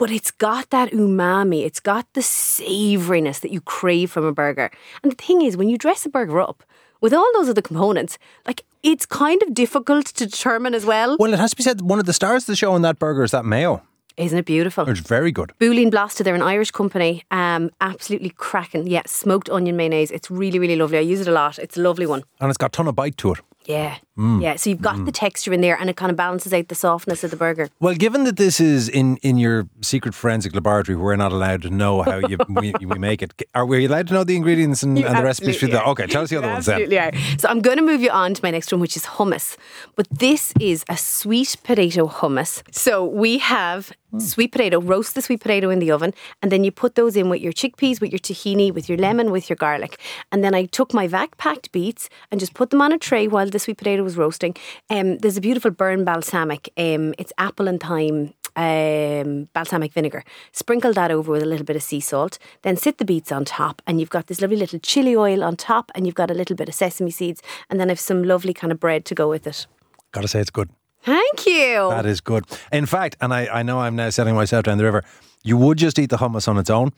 But 0.00 0.10
it's 0.10 0.30
got 0.30 0.70
that 0.70 0.92
umami. 0.92 1.66
It's 1.66 1.78
got 1.78 2.06
the 2.14 2.22
savouriness 2.22 3.40
that 3.40 3.52
you 3.52 3.60
crave 3.60 4.10
from 4.10 4.24
a 4.24 4.32
burger. 4.32 4.70
And 5.02 5.12
the 5.12 5.16
thing 5.16 5.42
is, 5.42 5.58
when 5.58 5.68
you 5.68 5.76
dress 5.76 6.06
a 6.06 6.08
burger 6.08 6.40
up 6.40 6.64
with 7.02 7.12
all 7.12 7.30
those 7.34 7.50
other 7.50 7.60
components, 7.60 8.16
like 8.46 8.64
it's 8.82 9.04
kind 9.04 9.42
of 9.42 9.52
difficult 9.52 10.06
to 10.06 10.26
determine 10.26 10.72
as 10.72 10.86
well. 10.86 11.18
Well, 11.20 11.34
it 11.34 11.38
has 11.38 11.50
to 11.50 11.56
be 11.56 11.62
said, 11.62 11.82
one 11.82 11.98
of 11.98 12.06
the 12.06 12.14
stars 12.14 12.44
of 12.44 12.46
the 12.46 12.56
show 12.56 12.74
in 12.76 12.80
that 12.80 12.98
burger 12.98 13.24
is 13.24 13.30
that 13.32 13.44
mayo. 13.44 13.82
Isn't 14.16 14.38
it 14.38 14.46
beautiful? 14.46 14.88
It's 14.88 15.00
very 15.00 15.32
good. 15.32 15.52
Builín 15.60 15.90
Blasta, 15.90 16.24
they're 16.24 16.34
an 16.34 16.40
Irish 16.40 16.70
company. 16.70 17.22
Um, 17.30 17.70
absolutely 17.82 18.30
cracking. 18.30 18.86
Yeah, 18.86 19.02
smoked 19.04 19.50
onion 19.50 19.76
mayonnaise. 19.76 20.10
It's 20.10 20.30
really, 20.30 20.58
really 20.58 20.76
lovely. 20.76 20.96
I 20.96 21.02
use 21.02 21.20
it 21.20 21.28
a 21.28 21.32
lot. 21.32 21.58
It's 21.58 21.76
a 21.76 21.82
lovely 21.82 22.06
one. 22.06 22.22
And 22.40 22.48
it's 22.48 22.56
got 22.56 22.68
a 22.68 22.76
ton 22.76 22.88
of 22.88 22.96
bite 22.96 23.18
to 23.18 23.32
it. 23.32 23.40
Yeah. 23.70 23.96
Mm. 24.18 24.42
Yeah. 24.42 24.56
So 24.56 24.68
you've 24.70 24.82
got 24.82 25.04
the 25.04 25.12
texture 25.12 25.52
in 25.52 25.60
there 25.60 25.78
and 25.78 25.88
it 25.88 25.96
kind 25.96 26.10
of 26.10 26.16
balances 26.16 26.52
out 26.52 26.68
the 26.68 26.74
softness 26.74 27.24
of 27.24 27.30
the 27.30 27.36
burger. 27.36 27.68
Well, 27.80 27.94
given 27.94 28.24
that 28.24 28.36
this 28.36 28.60
is 28.60 28.88
in, 28.88 29.16
in 29.18 29.38
your 29.38 29.66
secret 29.80 30.14
forensic 30.14 30.54
laboratory 30.54 30.96
we're 30.96 31.16
not 31.16 31.32
allowed 31.32 31.62
to 31.62 31.70
know 31.70 32.02
how 32.02 32.18
you, 32.18 32.36
we, 32.48 32.74
we 32.80 32.98
make 32.98 33.22
it, 33.22 33.32
are 33.54 33.64
we 33.64 33.86
allowed 33.86 34.08
to 34.08 34.14
know 34.14 34.24
the 34.24 34.36
ingredients 34.36 34.82
and, 34.82 34.98
and 34.98 35.16
the 35.16 35.22
recipes 35.22 35.58
for 35.58 35.68
that? 35.68 35.86
Okay, 35.86 36.06
tell 36.06 36.22
us 36.22 36.30
the 36.30 36.36
other 36.36 36.48
ones 36.48 36.66
then. 36.66 36.92
Are. 36.92 37.12
So 37.38 37.48
I'm 37.48 37.60
going 37.60 37.78
to 37.78 37.84
move 37.84 38.02
you 38.02 38.10
on 38.10 38.34
to 38.34 38.40
my 38.42 38.50
next 38.50 38.72
one, 38.72 38.80
which 38.80 38.96
is 38.96 39.04
hummus. 39.04 39.56
But 39.96 40.06
this 40.10 40.52
is 40.60 40.84
a 40.88 40.96
sweet 40.96 41.56
potato 41.62 42.06
hummus. 42.06 42.62
So 42.74 43.04
we 43.04 43.38
have 43.38 43.92
sweet 44.18 44.52
potato, 44.52 44.80
roast 44.80 45.14
the 45.14 45.22
sweet 45.22 45.40
potato 45.40 45.70
in 45.70 45.78
the 45.78 45.90
oven, 45.90 46.14
and 46.42 46.50
then 46.50 46.64
you 46.64 46.70
put 46.70 46.94
those 46.94 47.16
in 47.16 47.28
with 47.28 47.40
your 47.40 47.52
chickpeas, 47.52 48.00
with 48.00 48.10
your 48.10 48.18
tahini, 48.18 48.72
with 48.72 48.88
your 48.88 48.98
lemon, 48.98 49.30
with 49.30 49.48
your 49.48 49.56
garlic. 49.56 50.00
And 50.32 50.42
then 50.42 50.54
I 50.54 50.66
took 50.66 50.92
my 50.94 51.06
vac 51.06 51.36
packed 51.36 51.72
beets 51.72 52.08
and 52.30 52.40
just 52.40 52.54
put 52.54 52.70
them 52.70 52.82
on 52.82 52.92
a 52.92 52.98
tray 52.98 53.28
while 53.28 53.48
the 53.48 53.58
sweet 53.58 53.78
potato 53.78 54.02
was 54.02 54.16
roasting. 54.16 54.56
Um, 54.88 55.18
there's 55.18 55.36
a 55.36 55.40
beautiful 55.40 55.70
Burren 55.70 56.04
balsamic. 56.04 56.70
Um, 56.76 57.14
it's 57.18 57.32
apple 57.38 57.68
and 57.68 57.80
thyme 57.80 58.34
um, 58.56 59.48
balsamic 59.52 59.92
vinegar. 59.92 60.24
Sprinkle 60.52 60.92
that 60.94 61.10
over 61.10 61.32
with 61.32 61.42
a 61.42 61.46
little 61.46 61.66
bit 61.66 61.76
of 61.76 61.82
sea 61.82 62.00
salt. 62.00 62.38
Then 62.62 62.76
sit 62.76 62.98
the 62.98 63.04
beets 63.04 63.32
on 63.32 63.44
top, 63.44 63.82
and 63.86 64.00
you've 64.00 64.10
got 64.10 64.26
this 64.26 64.40
lovely 64.40 64.56
little 64.56 64.78
chili 64.78 65.16
oil 65.16 65.44
on 65.44 65.56
top, 65.56 65.90
and 65.94 66.06
you've 66.06 66.14
got 66.14 66.30
a 66.30 66.34
little 66.34 66.56
bit 66.56 66.68
of 66.68 66.74
sesame 66.74 67.10
seeds, 67.10 67.42
and 67.68 67.80
then 67.80 67.90
I've 67.90 68.00
some 68.00 68.22
lovely 68.22 68.54
kind 68.54 68.72
of 68.72 68.80
bread 68.80 69.04
to 69.06 69.14
go 69.14 69.28
with 69.28 69.46
it. 69.46 69.66
Gotta 70.12 70.28
say, 70.28 70.40
it's 70.40 70.50
good. 70.50 70.70
Thank 71.02 71.46
you. 71.46 71.88
That 71.90 72.06
is 72.06 72.20
good. 72.20 72.44
In 72.72 72.86
fact, 72.86 73.16
and 73.20 73.32
I, 73.32 73.46
I 73.46 73.62
know 73.62 73.80
I'm 73.80 73.96
now 73.96 74.10
setting 74.10 74.34
myself 74.34 74.64
down 74.64 74.78
the 74.78 74.84
river, 74.84 75.02
you 75.42 75.56
would 75.56 75.78
just 75.78 75.98
eat 75.98 76.10
the 76.10 76.18
hummus 76.18 76.46
on 76.46 76.58
its 76.58 76.68
own, 76.70 76.92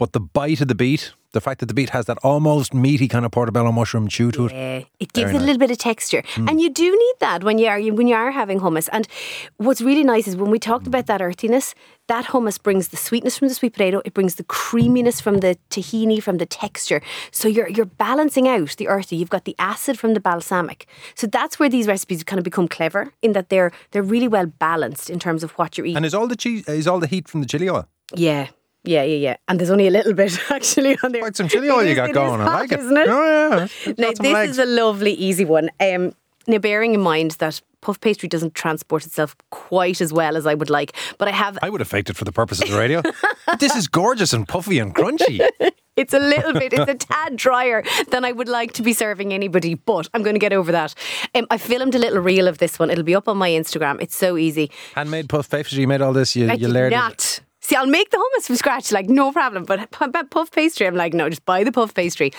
but 0.00 0.14
the 0.14 0.20
bite 0.20 0.62
of 0.62 0.68
the 0.68 0.74
beet, 0.74 1.12
the 1.32 1.42
fact 1.42 1.60
that 1.60 1.66
the 1.66 1.74
beet 1.74 1.90
has 1.90 2.06
that 2.06 2.16
almost 2.22 2.72
meaty 2.72 3.06
kind 3.06 3.26
of 3.26 3.32
portobello 3.32 3.70
mushroom 3.70 4.08
chew 4.08 4.32
to 4.32 4.46
it. 4.46 4.52
Yeah, 4.52 4.84
it 4.98 5.12
gives 5.12 5.32
it 5.32 5.36
a 5.36 5.38
little 5.38 5.58
bit 5.58 5.70
of 5.70 5.76
texture, 5.76 6.22
hmm. 6.34 6.48
and 6.48 6.58
you 6.58 6.70
do 6.70 6.90
need 6.90 7.14
that 7.20 7.44
when 7.44 7.58
you 7.58 7.66
are 7.66 7.78
when 7.92 8.06
you 8.06 8.14
are 8.14 8.30
having 8.30 8.60
hummus. 8.60 8.88
And 8.92 9.06
what's 9.58 9.82
really 9.82 10.02
nice 10.02 10.26
is 10.26 10.36
when 10.36 10.50
we 10.50 10.58
talked 10.58 10.86
about 10.86 11.04
that 11.04 11.20
earthiness, 11.20 11.74
that 12.08 12.24
hummus 12.32 12.60
brings 12.60 12.88
the 12.88 12.96
sweetness 12.96 13.36
from 13.36 13.48
the 13.48 13.54
sweet 13.54 13.74
potato, 13.74 14.00
it 14.06 14.14
brings 14.14 14.36
the 14.36 14.44
creaminess 14.44 15.20
from 15.20 15.40
the 15.40 15.58
tahini, 15.68 16.22
from 16.22 16.38
the 16.38 16.46
texture. 16.46 17.02
So 17.30 17.46
you're 17.46 17.68
you're 17.68 17.92
balancing 18.08 18.48
out 18.48 18.74
the 18.78 18.88
earthy. 18.88 19.16
You've 19.16 19.36
got 19.36 19.44
the 19.44 19.56
acid 19.58 19.98
from 19.98 20.14
the 20.14 20.20
balsamic. 20.20 20.86
So 21.14 21.26
that's 21.26 21.58
where 21.58 21.68
these 21.68 21.86
recipes 21.86 22.24
kind 22.24 22.38
of 22.38 22.44
become 22.44 22.68
clever 22.68 23.12
in 23.20 23.32
that 23.32 23.50
they're 23.50 23.70
they're 23.90 24.10
really 24.14 24.28
well 24.28 24.46
balanced 24.46 25.10
in 25.10 25.18
terms 25.18 25.44
of 25.44 25.50
what 25.58 25.76
you're 25.76 25.86
eating. 25.86 25.98
And 25.98 26.06
is 26.06 26.14
all 26.14 26.26
the 26.26 26.36
cheese, 26.36 26.66
is 26.66 26.86
all 26.86 27.00
the 27.00 27.06
heat 27.06 27.28
from 27.28 27.42
the 27.42 27.46
chili 27.46 27.68
oil? 27.68 27.86
yeah. 28.14 28.48
Yeah, 28.84 29.02
yeah, 29.02 29.16
yeah. 29.16 29.36
And 29.48 29.58
there's 29.58 29.70
only 29.70 29.86
a 29.86 29.90
little 29.90 30.14
bit 30.14 30.38
actually 30.50 30.96
on 31.02 31.12
there. 31.12 31.20
Quite 31.22 31.36
some 31.36 31.48
chili 31.48 31.70
oil 31.70 31.84
you 31.84 31.94
got 31.94 32.12
going. 32.12 32.40
I 32.40 32.44
hot, 32.44 32.60
like 32.60 32.72
it. 32.72 32.80
Isn't 32.80 32.96
it? 32.96 33.08
Oh, 33.08 33.56
yeah. 33.56 33.64
It's 33.90 33.98
Now, 33.98 34.08
this 34.10 34.20
legs. 34.20 34.50
is 34.52 34.58
a 34.58 34.64
lovely, 34.64 35.12
easy 35.12 35.44
one. 35.44 35.70
Um, 35.80 36.12
now, 36.46 36.58
bearing 36.58 36.94
in 36.94 37.00
mind 37.00 37.32
that 37.32 37.60
puff 37.82 38.00
pastry 38.00 38.28
doesn't 38.28 38.54
transport 38.54 39.04
itself 39.06 39.36
quite 39.50 40.00
as 40.00 40.12
well 40.12 40.36
as 40.36 40.46
I 40.46 40.54
would 40.54 40.70
like, 40.70 40.96
but 41.18 41.28
I 41.28 41.32
have. 41.32 41.58
I 41.62 41.68
would 41.70 41.80
have 41.80 41.88
faked 41.88 42.10
it 42.10 42.16
for 42.16 42.24
the 42.24 42.32
purposes 42.32 42.64
of 42.64 42.70
the 42.70 42.78
radio. 42.78 43.02
But 43.46 43.60
this 43.60 43.76
is 43.76 43.86
gorgeous 43.88 44.32
and 44.32 44.48
puffy 44.48 44.78
and 44.78 44.94
crunchy. 44.94 45.46
It's 45.96 46.14
a 46.14 46.18
little 46.18 46.54
bit, 46.54 46.72
it's 46.72 46.90
a 46.90 46.94
tad 46.94 47.36
drier 47.36 47.84
than 48.10 48.24
I 48.24 48.32
would 48.32 48.48
like 48.48 48.72
to 48.74 48.82
be 48.82 48.94
serving 48.94 49.34
anybody, 49.34 49.74
but 49.74 50.08
I'm 50.14 50.22
going 50.22 50.34
to 50.34 50.40
get 50.40 50.54
over 50.54 50.72
that. 50.72 50.94
Um, 51.34 51.46
I 51.50 51.58
filmed 51.58 51.94
a 51.94 51.98
little 51.98 52.20
reel 52.20 52.48
of 52.48 52.56
this 52.56 52.78
one. 52.78 52.88
It'll 52.88 53.04
be 53.04 53.14
up 53.14 53.28
on 53.28 53.36
my 53.36 53.50
Instagram. 53.50 54.00
It's 54.00 54.16
so 54.16 54.38
easy. 54.38 54.70
Handmade 54.94 55.28
puff 55.28 55.50
pastry. 55.50 55.80
You 55.80 55.86
made 55.88 56.00
all 56.00 56.14
this. 56.14 56.34
You, 56.34 56.48
I 56.48 56.54
you 56.54 56.68
layered 56.68 56.94
it. 56.94 57.40
See, 57.70 57.76
I'll 57.76 57.86
make 57.86 58.10
the 58.10 58.16
hummus 58.16 58.46
from 58.46 58.56
scratch, 58.56 58.90
like 58.90 59.08
no 59.08 59.30
problem. 59.30 59.64
But 59.64 59.88
puff 60.30 60.50
pastry, 60.50 60.88
I'm 60.88 60.96
like, 60.96 61.14
no, 61.14 61.28
just 61.28 61.46
buy 61.46 61.62
the 61.62 61.70
puff 61.70 61.94
pastry. 61.94 62.32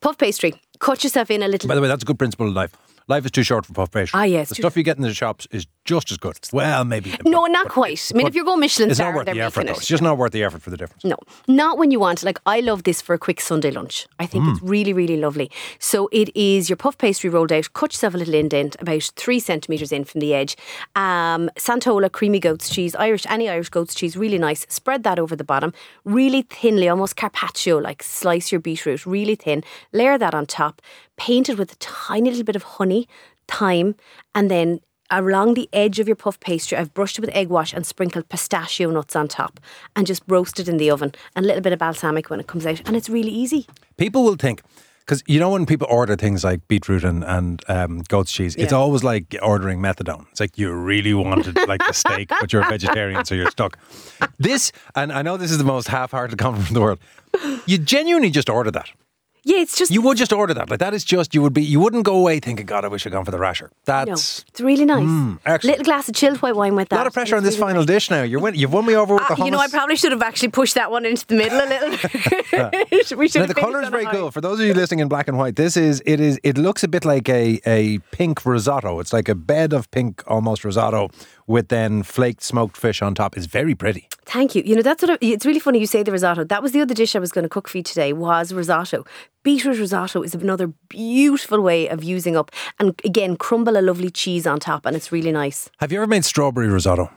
Puff 0.00 0.18
pastry. 0.18 0.60
Cut 0.80 1.04
yourself 1.04 1.30
in 1.30 1.40
a 1.40 1.46
little. 1.46 1.68
By 1.68 1.76
the 1.76 1.80
way, 1.80 1.86
that's 1.86 2.02
a 2.02 2.04
good 2.04 2.18
principle 2.18 2.48
of 2.48 2.54
life. 2.54 2.76
Life 3.08 3.24
is 3.24 3.30
too 3.30 3.42
short 3.42 3.66
for 3.66 3.72
puff 3.72 3.90
pastry. 3.90 4.18
Ah, 4.18 4.24
yes, 4.24 4.48
The 4.48 4.54
stuff 4.56 4.76
you 4.76 4.82
get 4.82 4.96
in 4.96 5.02
the 5.02 5.12
shops 5.12 5.46
is 5.50 5.66
just 5.84 6.10
as 6.12 6.16
good. 6.18 6.38
Well, 6.52 6.84
maybe. 6.84 7.12
No, 7.24 7.46
not 7.46 7.68
quite. 7.68 8.10
I 8.14 8.16
mean, 8.16 8.26
if 8.28 8.34
you're 8.34 8.44
going 8.44 8.60
Michelin 8.60 8.90
it's 8.90 8.98
star, 8.98 9.12
not 9.12 9.16
worth 9.26 9.34
the 9.34 9.40
effort, 9.40 9.66
though. 9.66 9.72
it. 9.72 9.76
It's 9.78 9.86
just 9.86 10.02
not 10.02 10.16
worth 10.18 10.32
the 10.32 10.44
effort 10.44 10.62
for 10.62 10.70
the 10.70 10.76
difference. 10.76 11.04
No, 11.04 11.16
not 11.48 11.78
when 11.78 11.90
you 11.90 11.98
want. 11.98 12.22
Like 12.22 12.38
I 12.46 12.60
love 12.60 12.84
this 12.84 13.02
for 13.02 13.14
a 13.14 13.18
quick 13.18 13.40
Sunday 13.40 13.70
lunch. 13.72 14.06
I 14.20 14.26
think 14.26 14.44
Mm. 14.44 14.52
it's 14.52 14.62
really, 14.62 14.92
really 14.92 15.16
lovely. 15.16 15.50
So 15.80 16.08
it 16.12 16.34
is 16.36 16.70
your 16.70 16.76
puff 16.76 16.96
pastry 16.98 17.28
rolled 17.30 17.50
out. 17.52 17.72
Cut 17.72 17.92
yourself 17.92 18.14
a 18.14 18.18
little 18.18 18.34
indent, 18.34 18.76
about 18.80 19.02
three 19.16 19.40
centimeters 19.40 19.90
in 19.92 20.04
from 20.04 20.20
the 20.20 20.34
edge. 20.34 20.56
Um, 20.94 21.50
St 21.58 21.82
Tola 21.82 22.08
creamy 22.10 22.38
goat's 22.38 22.68
cheese, 22.70 22.94
Irish 22.94 23.26
any 23.28 23.48
Irish 23.48 23.68
goat's 23.70 23.94
cheese, 23.94 24.16
really 24.16 24.38
nice. 24.38 24.64
Spread 24.68 25.02
that 25.02 25.18
over 25.18 25.34
the 25.34 25.44
bottom, 25.44 25.72
really 26.04 26.42
thinly, 26.42 26.88
almost 26.88 27.16
carpaccio 27.16 27.78
like. 27.78 28.02
Slice 28.02 28.52
your 28.52 28.60
beetroot 28.60 29.04
really 29.06 29.34
thin. 29.34 29.64
Layer 29.92 30.18
that 30.18 30.34
on 30.34 30.46
top. 30.46 30.80
Paint 31.16 31.48
it 31.50 31.58
with 31.58 31.72
a 31.72 31.76
tiny 31.76 32.30
little 32.30 32.44
bit 32.44 32.56
of 32.56 32.62
honey, 32.62 32.91
thyme, 33.48 33.94
and 34.34 34.50
then 34.50 34.80
along 35.10 35.54
the 35.54 35.68
edge 35.72 36.00
of 36.00 36.06
your 36.08 36.16
puff 36.16 36.40
pastry, 36.40 36.78
I've 36.78 36.94
brushed 36.94 37.18
it 37.18 37.20
with 37.20 37.34
egg 37.34 37.48
wash 37.48 37.74
and 37.74 37.84
sprinkled 37.84 38.28
pistachio 38.30 38.90
nuts 38.90 39.14
on 39.14 39.28
top 39.28 39.60
and 39.94 40.06
just 40.06 40.22
roasted 40.26 40.68
in 40.68 40.78
the 40.78 40.90
oven. 40.90 41.12
And 41.36 41.44
a 41.44 41.48
little 41.48 41.62
bit 41.62 41.74
of 41.74 41.78
balsamic 41.78 42.30
when 42.30 42.40
it 42.40 42.46
comes 42.46 42.64
out. 42.66 42.80
And 42.86 42.96
it's 42.96 43.10
really 43.10 43.30
easy. 43.30 43.66
People 43.98 44.24
will 44.24 44.36
think, 44.36 44.62
because 45.00 45.22
you 45.26 45.38
know 45.38 45.50
when 45.50 45.66
people 45.66 45.86
order 45.90 46.16
things 46.16 46.44
like 46.44 46.66
beetroot 46.66 47.04
and, 47.04 47.24
and 47.24 47.62
um, 47.68 48.02
goat's 48.08 48.32
cheese, 48.32 48.56
it's 48.56 48.72
always 48.72 49.04
like 49.04 49.36
ordering 49.42 49.80
methadone. 49.80 50.24
It's 50.30 50.40
like 50.40 50.56
you 50.56 50.72
really 50.72 51.12
wanted 51.12 51.58
like 51.68 51.84
the 51.86 51.92
steak, 51.92 52.30
but 52.40 52.50
you're 52.50 52.62
a 52.62 52.70
vegetarian, 52.70 53.24
so 53.26 53.34
you're 53.34 53.50
stuck. 53.50 53.78
This, 54.38 54.72
and 54.94 55.12
I 55.12 55.20
know 55.20 55.36
this 55.36 55.50
is 55.50 55.58
the 55.58 55.64
most 55.64 55.88
half-hearted 55.88 56.38
compliment 56.38 56.70
in 56.70 56.74
the 56.74 56.80
world, 56.80 57.00
you 57.66 57.76
genuinely 57.78 58.30
just 58.30 58.48
order 58.48 58.70
that. 58.70 58.90
Yeah, 59.44 59.58
it's 59.58 59.76
just. 59.76 59.90
You 59.90 60.02
would 60.02 60.16
just 60.16 60.32
order 60.32 60.54
that. 60.54 60.70
Like 60.70 60.78
that 60.78 60.94
is 60.94 61.02
just 61.04 61.34
you 61.34 61.42
would 61.42 61.52
be 61.52 61.62
you 61.64 61.80
wouldn't 61.80 62.04
go 62.04 62.14
away 62.16 62.38
thinking, 62.38 62.64
God, 62.64 62.84
I 62.84 62.88
wish 62.88 63.04
I'd 63.06 63.12
gone 63.12 63.24
for 63.24 63.32
the 63.32 63.38
rasher. 63.40 63.66
no, 63.66 63.70
That's 63.86 64.44
it's 64.48 64.60
really 64.60 64.84
nice. 64.84 65.38
excellent. 65.44 65.78
little 65.78 65.84
glass 65.84 66.08
of 66.08 66.14
chilled 66.14 66.38
white 66.42 66.54
wine 66.54 66.76
with 66.76 66.90
that. 66.90 66.96
a 66.96 66.98
lot 66.98 67.06
of 67.08 67.12
pressure 67.12 67.36
on 67.36 67.42
this 67.42 67.54
really 67.56 67.66
final 67.72 67.84
dish 67.84 68.08
now. 68.08 68.22
You're 68.22 68.38
win- 68.40 68.54
you've 68.54 68.72
won 68.72 68.86
me 68.86 68.94
over 68.94 69.14
with 69.14 69.26
the 69.26 69.32
Ah, 69.34 69.36
hummus. 69.36 69.44
you 69.46 69.50
know, 69.50 69.58
I 69.58 69.66
probably 69.68 69.96
should 69.96 70.12
have 70.12 70.22
actually 70.22 70.50
pushed 70.50 70.76
that 70.76 70.92
one 70.92 71.04
into 71.04 71.26
the 71.26 71.34
middle 71.34 71.58
a 71.58 71.66
little. 71.68 71.90
bit. 71.90 73.12
we 73.18 73.28
should 73.28 73.40
Now 73.40 73.46
the 73.46 73.54
colour 73.54 73.82
is 73.82 73.88
very 73.88 74.06
cool. 74.06 74.30
For 74.30 74.40
those 74.40 74.60
of 74.60 74.66
you 74.66 74.74
listening 74.74 75.00
in 75.00 75.08
black 75.08 75.26
and 75.26 75.36
white, 75.36 75.56
this 75.56 75.76
is 75.76 76.02
it 76.06 76.20
is 76.20 76.38
it 76.44 76.56
looks 76.56 76.84
a 76.84 76.88
bit 76.88 77.04
like 77.04 77.28
a 77.28 77.60
a 77.66 77.98
pink 78.12 78.46
risotto. 78.46 79.00
It's 79.00 79.12
like 79.12 79.28
a 79.28 79.34
bed 79.34 79.72
of 79.72 79.90
pink 79.90 80.22
almost 80.28 80.64
risotto 80.64 81.10
with 81.46 81.68
then 81.68 82.02
flaked 82.02 82.42
smoked 82.42 82.76
fish 82.76 83.02
on 83.02 83.14
top. 83.14 83.36
is 83.36 83.46
very 83.46 83.74
pretty. 83.74 84.08
Thank 84.24 84.54
you. 84.54 84.62
You 84.64 84.76
know, 84.76 84.82
that's 84.82 85.02
what 85.02 85.10
I, 85.10 85.18
it's 85.20 85.44
really 85.44 85.60
funny 85.60 85.78
you 85.78 85.86
say 85.86 86.02
the 86.02 86.12
risotto. 86.12 86.44
That 86.44 86.62
was 86.62 86.72
the 86.72 86.80
other 86.80 86.94
dish 86.94 87.16
I 87.16 87.18
was 87.18 87.32
going 87.32 87.44
to 87.44 87.48
cook 87.48 87.68
for 87.68 87.78
you 87.78 87.82
today 87.82 88.12
was 88.12 88.52
risotto. 88.52 89.04
Beetroot 89.42 89.78
risotto 89.78 90.22
is 90.22 90.34
another 90.34 90.68
beautiful 90.88 91.60
way 91.60 91.88
of 91.88 92.04
using 92.04 92.36
up 92.36 92.50
and 92.78 93.00
again 93.04 93.36
crumble 93.36 93.76
a 93.76 93.82
lovely 93.82 94.10
cheese 94.10 94.46
on 94.46 94.60
top 94.60 94.86
and 94.86 94.96
it's 94.96 95.10
really 95.10 95.32
nice. 95.32 95.68
Have 95.78 95.92
you 95.92 95.98
ever 95.98 96.06
made 96.06 96.24
strawberry 96.24 96.68
risotto? 96.68 97.10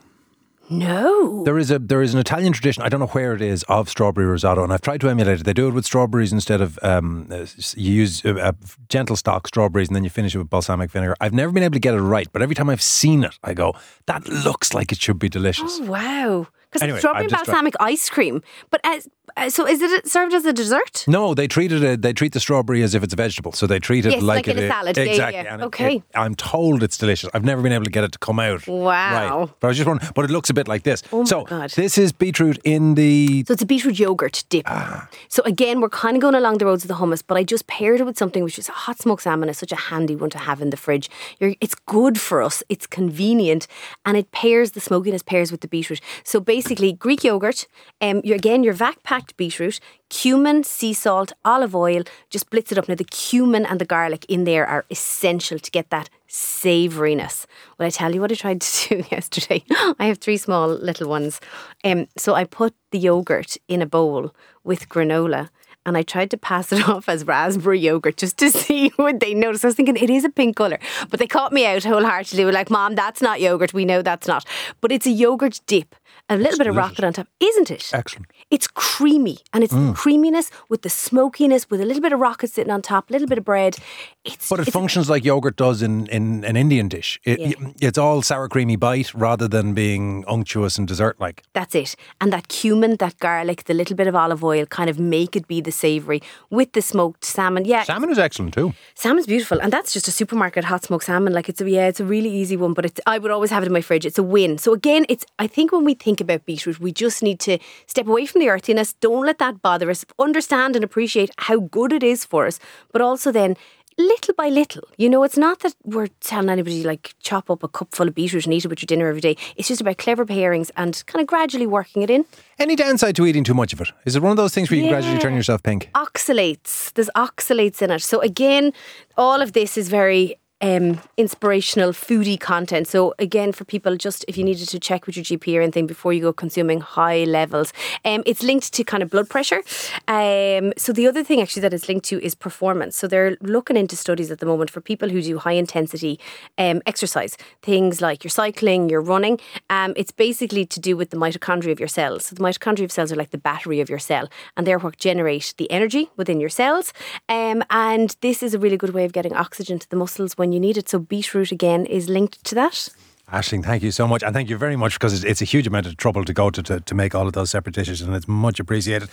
No. 0.68 1.44
There 1.44 1.58
is 1.58 1.70
a 1.70 1.78
there 1.78 2.02
is 2.02 2.14
an 2.14 2.20
Italian 2.20 2.52
tradition. 2.52 2.82
I 2.82 2.88
don't 2.88 3.00
know 3.00 3.06
where 3.06 3.34
it 3.34 3.40
is 3.40 3.62
of 3.64 3.88
strawberry 3.88 4.26
risotto, 4.26 4.64
and 4.64 4.72
I've 4.72 4.80
tried 4.80 5.00
to 5.02 5.08
emulate 5.08 5.40
it. 5.40 5.44
They 5.44 5.52
do 5.52 5.68
it 5.68 5.74
with 5.74 5.84
strawberries 5.84 6.32
instead 6.32 6.60
of 6.60 6.78
um, 6.82 7.28
uh, 7.30 7.46
you 7.76 7.92
use 7.92 8.24
uh, 8.24 8.34
uh, 8.34 8.52
gentle 8.88 9.16
stock 9.16 9.46
strawberries, 9.46 9.88
and 9.88 9.96
then 9.96 10.04
you 10.04 10.10
finish 10.10 10.34
it 10.34 10.38
with 10.38 10.50
balsamic 10.50 10.90
vinegar. 10.90 11.16
I've 11.20 11.32
never 11.34 11.52
been 11.52 11.62
able 11.62 11.74
to 11.74 11.80
get 11.80 11.94
it 11.94 12.00
right, 12.00 12.26
but 12.32 12.42
every 12.42 12.54
time 12.54 12.68
I've 12.68 12.82
seen 12.82 13.24
it, 13.24 13.38
I 13.44 13.54
go, 13.54 13.74
"That 14.06 14.28
looks 14.28 14.74
like 14.74 14.90
it 14.92 15.00
should 15.00 15.18
be 15.18 15.28
delicious." 15.28 15.78
Oh, 15.80 15.86
wow. 15.86 16.46
Because 16.76 16.82
Anyway, 16.82 16.98
strawberry 17.00 17.24
I've 17.24 17.30
just 17.30 17.44
tried- 17.44 17.52
balsamic 17.52 17.74
ice 17.80 18.08
cream. 18.10 18.42
But 18.70 18.80
as, 18.84 19.08
uh, 19.36 19.50
so 19.50 19.66
is 19.66 19.80
it 19.82 20.06
served 20.08 20.34
as 20.34 20.44
a 20.44 20.52
dessert? 20.52 21.04
No, 21.08 21.34
they 21.34 21.46
treated 21.48 21.82
it. 21.82 22.02
They 22.02 22.12
treat 22.12 22.32
the 22.32 22.40
strawberry 22.40 22.82
as 22.82 22.94
if 22.94 23.02
it's 23.02 23.12
a 23.12 23.16
vegetable, 23.16 23.52
so 23.52 23.66
they 23.66 23.78
treat 23.78 24.06
it 24.06 24.12
Yes, 24.12 24.22
like, 24.22 24.46
like 24.46 24.48
it 24.48 24.58
in 24.58 24.64
a 24.64 24.68
salad. 24.68 24.96
Yeah, 24.96 25.02
yeah, 25.04 25.10
Exactly. 25.10 25.42
yeah. 25.44 25.52
and 25.54 25.62
it- 25.62 25.66
Okay. 25.66 25.96
it- 25.96 26.02
I'm 26.14 26.34
told 26.34 26.82
it's 26.82 26.98
delicious. 26.98 27.30
I've 27.34 27.44
never 27.44 27.62
been 27.62 27.72
able 27.72 27.84
to 27.84 27.90
get 27.90 28.04
it 28.04 28.12
to 28.12 28.18
come 28.18 28.38
out. 28.40 28.66
Wow. 28.66 29.38
Right. 29.40 29.48
But 29.60 29.66
I 29.66 29.68
was 29.68 29.76
just 29.78 29.86
wondering. 29.88 30.10
But 30.14 30.24
it 30.26 30.30
looks 30.30 30.50
a 30.50 30.54
bit 30.54 30.68
like 30.68 30.82
this. 30.82 31.02
Oh 31.12 31.18
my 31.20 31.24
so 31.24 31.44
God. 31.44 31.70
this 31.70 31.96
is 31.98 32.12
beetroot 32.12 32.58
in 32.64 32.94
the. 32.94 33.44
So 33.46 33.52
it's 33.54 33.62
a 33.62 33.66
beetroot 33.66 33.98
yogurt 33.98 34.44
dip. 34.48 34.64
Ah. 34.68 35.08
So 35.28 35.42
again, 35.44 35.80
we're 35.80 35.88
kind 35.88 36.16
of 36.16 36.20
going 36.20 36.34
along 36.34 36.58
the 36.58 36.66
roads 36.66 36.84
of 36.84 36.88
the 36.88 36.94
hummus, 36.94 37.22
but 37.26 37.36
I 37.36 37.42
just 37.44 37.66
paired 37.66 38.00
it 38.00 38.04
with 38.04 38.18
something 38.18 38.42
which 38.44 38.58
is 38.58 38.66
hot 38.68 38.98
smoked 39.00 39.22
salmon 39.22 39.48
is 39.48 39.58
such 39.58 39.72
a 39.72 39.76
handy 39.76 40.16
one 40.16 40.30
to 40.30 40.38
have 40.38 40.60
in 40.60 40.70
the 40.70 40.76
fridge. 40.76 41.08
You're, 41.40 41.54
it's 41.60 41.74
good 41.74 42.20
for 42.20 42.42
us. 42.42 42.62
It's 42.68 42.86
convenient, 42.86 43.66
and 44.04 44.16
it 44.16 44.30
pairs 44.32 44.72
the 44.72 44.80
smokiness 44.80 45.22
pairs 45.22 45.50
with 45.52 45.60
the 45.60 45.68
beetroot. 45.68 46.00
So 46.24 46.40
basically, 46.40 46.65
Greek 46.74 47.24
yogurt. 47.24 47.66
Um, 48.00 48.18
again 48.24 48.62
your 48.62 48.72
vac 48.72 49.02
packed 49.02 49.36
beetroot, 49.36 49.80
cumin, 50.08 50.64
sea 50.64 50.92
salt, 50.92 51.32
olive 51.44 51.74
oil. 51.74 52.02
Just 52.30 52.50
blitz 52.50 52.72
it 52.72 52.78
up. 52.78 52.88
Now 52.88 52.94
the 52.94 53.04
cumin 53.04 53.66
and 53.66 53.80
the 53.80 53.84
garlic 53.84 54.26
in 54.28 54.44
there 54.44 54.66
are 54.66 54.84
essential 54.90 55.58
to 55.58 55.70
get 55.70 55.90
that 55.90 56.10
savouriness. 56.28 57.46
Well, 57.78 57.86
I 57.86 57.90
tell 57.90 58.14
you 58.14 58.20
what 58.20 58.32
I 58.32 58.34
tried 58.34 58.60
to 58.62 58.88
do 58.88 59.04
yesterday. 59.10 59.64
I 59.98 60.06
have 60.06 60.18
three 60.18 60.36
small 60.36 60.68
little 60.68 61.08
ones. 61.08 61.40
Um, 61.84 62.08
so 62.16 62.34
I 62.34 62.44
put 62.44 62.74
the 62.90 62.98
yogurt 62.98 63.56
in 63.68 63.82
a 63.82 63.86
bowl 63.86 64.34
with 64.64 64.88
granola 64.88 65.50
and 65.86 65.96
I 65.96 66.02
tried 66.02 66.30
to 66.32 66.36
pass 66.36 66.70
it 66.72 66.86
off 66.88 67.08
as 67.08 67.24
raspberry 67.24 67.80
yogurt 67.80 68.18
just 68.18 68.36
to 68.38 68.50
see 68.62 68.92
would 68.98 69.20
they 69.20 69.32
notice. 69.32 69.64
I 69.64 69.68
was 69.68 69.74
thinking 69.76 69.96
it 69.96 70.10
is 70.10 70.24
a 70.24 70.28
pink 70.28 70.56
colour, 70.56 70.78
but 71.08 71.18
they 71.20 71.26
caught 71.26 71.52
me 71.52 71.64
out 71.64 71.84
wholeheartedly. 71.84 72.36
They 72.36 72.44
were 72.44 72.52
like, 72.52 72.68
"Mom, 72.70 72.94
that's 72.94 73.22
not 73.22 73.40
yogurt. 73.40 73.72
We 73.72 73.86
know 73.86 74.02
that's 74.02 74.26
not." 74.28 74.44
But 74.82 74.92
it's 74.92 75.06
a 75.06 75.10
yogurt 75.10 75.60
dip, 75.66 75.94
a 76.28 76.36
little 76.36 76.58
bit 76.58 76.66
of 76.66 76.76
rocket 76.76 77.04
on 77.04 77.12
top, 77.14 77.28
isn't 77.40 77.70
it? 77.70 77.90
Excellent. 77.94 78.26
It's 78.50 78.66
creamy, 78.68 79.38
and 79.52 79.64
it's 79.64 79.72
Mm. 79.72 79.88
the 79.88 79.92
creaminess 79.94 80.50
with 80.68 80.82
the 80.82 80.88
smokiness, 80.90 81.68
with 81.70 81.80
a 81.80 81.84
little 81.84 82.02
bit 82.02 82.12
of 82.12 82.20
rocket 82.20 82.50
sitting 82.50 82.72
on 82.72 82.82
top, 82.82 83.10
a 83.10 83.12
little 83.12 83.28
bit 83.28 83.38
of 83.38 83.44
bread. 83.44 83.76
It's 84.24 84.48
But 84.48 84.60
it 84.60 84.72
functions 84.72 85.08
like 85.08 85.24
yogurt 85.24 85.56
does 85.56 85.82
in, 85.82 86.06
in 86.08 86.44
an 86.44 86.56
Indian 86.56 86.88
dish. 86.88 87.20
It, 87.24 87.38
Yeah. 87.40 87.70
It's 87.80 87.98
all 87.98 88.22
sour 88.22 88.48
creamy 88.48 88.76
bite 88.76 89.12
rather 89.14 89.48
than 89.48 89.74
being 89.74 90.24
unctuous 90.28 90.78
and 90.78 90.86
dessert 90.88 91.16
like. 91.20 91.42
That's 91.54 91.74
it. 91.74 91.94
And 92.20 92.32
that 92.32 92.48
cumin, 92.48 92.96
that 92.96 93.18
garlic, 93.18 93.64
the 93.64 93.74
little 93.74 93.96
bit 93.96 94.06
of 94.08 94.14
olive 94.14 94.42
oil 94.44 94.66
kind 94.66 94.88
of 94.90 94.98
make 94.98 95.36
it 95.36 95.46
be 95.48 95.60
the 95.60 95.72
savoury 95.76 96.20
with 96.50 96.72
the 96.72 96.82
smoked 96.82 97.24
salmon. 97.24 97.64
Yeah, 97.64 97.82
Salmon 97.84 98.10
is 98.10 98.18
excellent 98.18 98.54
too. 98.54 98.72
salmon's 98.94 99.26
beautiful. 99.26 99.60
And 99.60 99.72
that's 99.72 99.92
just 99.92 100.08
a 100.08 100.10
supermarket 100.12 100.64
hot 100.64 100.84
smoked 100.84 101.04
salmon. 101.04 101.32
Like 101.32 101.48
it's 101.48 101.60
a, 101.60 101.70
yeah, 101.70 101.86
it's 101.88 102.00
a 102.00 102.04
really 102.04 102.30
easy 102.30 102.56
one, 102.56 102.72
but 102.72 102.84
it's, 102.84 103.00
I 103.06 103.18
would 103.18 103.30
always 103.30 103.50
have 103.50 103.62
it 103.62 103.66
in 103.66 103.72
my 103.72 103.80
fridge. 103.80 104.06
It's 104.06 104.18
a 104.18 104.22
win. 104.22 104.58
So 104.58 104.72
again, 104.72 105.06
it's, 105.08 105.24
I 105.38 105.46
think 105.46 105.72
when 105.72 105.84
we 105.84 105.94
think 105.94 106.20
about 106.20 106.44
beetroot, 106.46 106.80
we 106.80 106.92
just 106.92 107.22
need 107.22 107.38
to 107.40 107.58
step 107.86 108.06
away 108.06 108.26
from 108.26 108.40
the 108.40 108.48
earthiness. 108.48 108.94
Don't 108.94 109.24
let 109.26 109.38
that 109.38 109.62
bother 109.62 109.90
us. 109.90 110.04
Understand 110.18 110.76
and 110.76 110.84
appreciate 110.84 111.30
how 111.38 111.60
good 111.60 111.92
it 111.92 112.02
is 112.02 112.24
for 112.24 112.46
us. 112.46 112.58
But 112.92 113.02
also 113.02 113.30
then, 113.30 113.56
little 113.98 114.34
by 114.34 114.48
little. 114.48 114.82
You 114.96 115.08
know, 115.08 115.22
it's 115.22 115.36
not 115.36 115.60
that 115.60 115.74
we're 115.84 116.08
telling 116.20 116.50
anybody 116.50 116.82
like 116.84 117.14
chop 117.20 117.50
up 117.50 117.62
a 117.62 117.68
cup 117.68 117.94
full 117.94 118.08
of 118.08 118.14
beetroot 118.14 118.44
and 118.44 118.54
eat 118.54 118.64
it 118.64 118.68
with 118.68 118.82
your 118.82 118.86
dinner 118.86 119.08
every 119.08 119.20
day. 119.20 119.36
It's 119.56 119.68
just 119.68 119.80
about 119.80 119.98
clever 119.98 120.24
pairings 120.26 120.70
and 120.76 121.02
kind 121.06 121.20
of 121.20 121.26
gradually 121.26 121.66
working 121.66 122.02
it 122.02 122.10
in. 122.10 122.24
Any 122.58 122.76
downside 122.76 123.16
to 123.16 123.26
eating 123.26 123.44
too 123.44 123.54
much 123.54 123.72
of 123.72 123.80
it? 123.80 123.88
Is 124.04 124.16
it 124.16 124.22
one 124.22 124.30
of 124.30 124.36
those 124.36 124.54
things 124.54 124.70
where 124.70 124.78
you 124.80 124.88
gradually 124.88 125.18
turn 125.18 125.34
yourself 125.34 125.62
pink? 125.62 125.90
Oxalates. 125.94 126.92
There's 126.94 127.10
oxalates 127.16 127.82
in 127.82 127.90
it. 127.90 128.02
So 128.02 128.20
again, 128.20 128.72
all 129.16 129.40
of 129.40 129.52
this 129.52 129.76
is 129.76 129.88
very 129.88 130.36
um, 130.60 131.00
inspirational 131.16 131.92
foodie 131.92 132.38
content. 132.38 132.88
So 132.88 133.14
again, 133.18 133.52
for 133.52 133.64
people, 133.64 133.96
just 133.96 134.24
if 134.28 134.38
you 134.38 134.44
needed 134.44 134.68
to 134.68 134.80
check 134.80 135.06
with 135.06 135.16
your 135.16 135.24
GP 135.24 135.58
or 135.58 135.60
anything 135.60 135.86
before 135.86 136.12
you 136.12 136.20
go 136.22 136.32
consuming 136.32 136.80
high 136.80 137.24
levels, 137.24 137.72
um, 138.04 138.22
it's 138.26 138.42
linked 138.42 138.72
to 138.72 138.84
kind 138.84 139.02
of 139.02 139.10
blood 139.10 139.28
pressure. 139.28 139.62
Um, 140.08 140.72
so 140.76 140.92
the 140.92 141.06
other 141.06 141.22
thing 141.22 141.40
actually 141.40 141.62
that 141.62 141.74
it's 141.74 141.88
linked 141.88 142.06
to 142.06 142.22
is 142.24 142.34
performance. 142.34 142.96
So 142.96 143.06
they're 143.06 143.36
looking 143.40 143.76
into 143.76 143.96
studies 143.96 144.30
at 144.30 144.38
the 144.38 144.46
moment 144.46 144.70
for 144.70 144.80
people 144.80 145.08
who 145.08 145.20
do 145.20 145.38
high 145.38 145.52
intensity 145.52 146.18
um, 146.58 146.80
exercise, 146.86 147.36
things 147.62 148.00
like 148.00 148.24
your 148.24 148.30
cycling, 148.30 148.88
your 148.88 149.00
running. 149.02 149.38
Um, 149.70 149.92
it's 149.96 150.12
basically 150.12 150.64
to 150.66 150.80
do 150.80 150.96
with 150.96 151.10
the 151.10 151.16
mitochondria 151.16 151.72
of 151.72 151.80
your 151.80 151.88
cells. 151.88 152.26
So 152.26 152.34
the 152.34 152.42
mitochondria 152.42 152.84
of 152.84 152.92
cells 152.92 153.12
are 153.12 153.16
like 153.16 153.30
the 153.30 153.38
battery 153.38 153.80
of 153.80 153.90
your 153.90 153.98
cell, 153.98 154.28
and 154.56 154.66
they're 154.66 154.78
what 154.78 154.96
generate 154.98 155.54
the 155.58 155.70
energy 155.70 156.10
within 156.16 156.40
your 156.40 156.48
cells. 156.48 156.92
Um, 157.28 157.62
and 157.70 158.16
this 158.20 158.42
is 158.42 158.54
a 158.54 158.58
really 158.58 158.76
good 158.76 158.94
way 158.94 159.04
of 159.04 159.12
getting 159.12 159.34
oxygen 159.34 159.78
to 159.78 159.88
the 159.90 159.96
muscles 159.96 160.38
when 160.38 160.45
you 160.52 160.60
need 160.60 160.76
it. 160.76 160.88
So 160.88 160.98
beetroot 160.98 161.52
again 161.52 161.86
is 161.86 162.08
linked 162.08 162.44
to 162.44 162.54
that. 162.54 162.88
Aisling, 163.32 163.64
thank 163.64 163.82
you 163.82 163.90
so 163.90 164.06
much. 164.06 164.22
And 164.22 164.32
thank 164.34 164.48
you 164.48 164.56
very 164.56 164.76
much 164.76 164.94
because 164.94 165.12
it's, 165.12 165.24
it's 165.24 165.42
a 165.42 165.44
huge 165.44 165.66
amount 165.66 165.86
of 165.86 165.96
trouble 165.96 166.24
to 166.24 166.32
go 166.32 166.50
to, 166.50 166.62
to, 166.62 166.80
to 166.80 166.94
make 166.94 167.14
all 167.14 167.26
of 167.26 167.32
those 167.32 167.50
separate 167.50 167.74
dishes 167.74 168.00
and 168.00 168.14
it's 168.14 168.28
much 168.28 168.60
appreciated. 168.60 169.08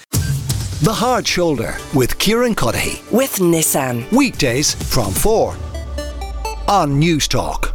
The 0.83 0.93
Hard 0.93 1.27
Shoulder 1.27 1.77
with 1.93 2.19
Kieran 2.19 2.55
Cuddihy. 2.55 3.09
with 3.11 3.37
Nissan. 3.37 4.11
Weekdays 4.11 4.75
from 4.75 5.11
4 5.13 5.55
on 6.67 7.01
Newstalk. 7.01 7.72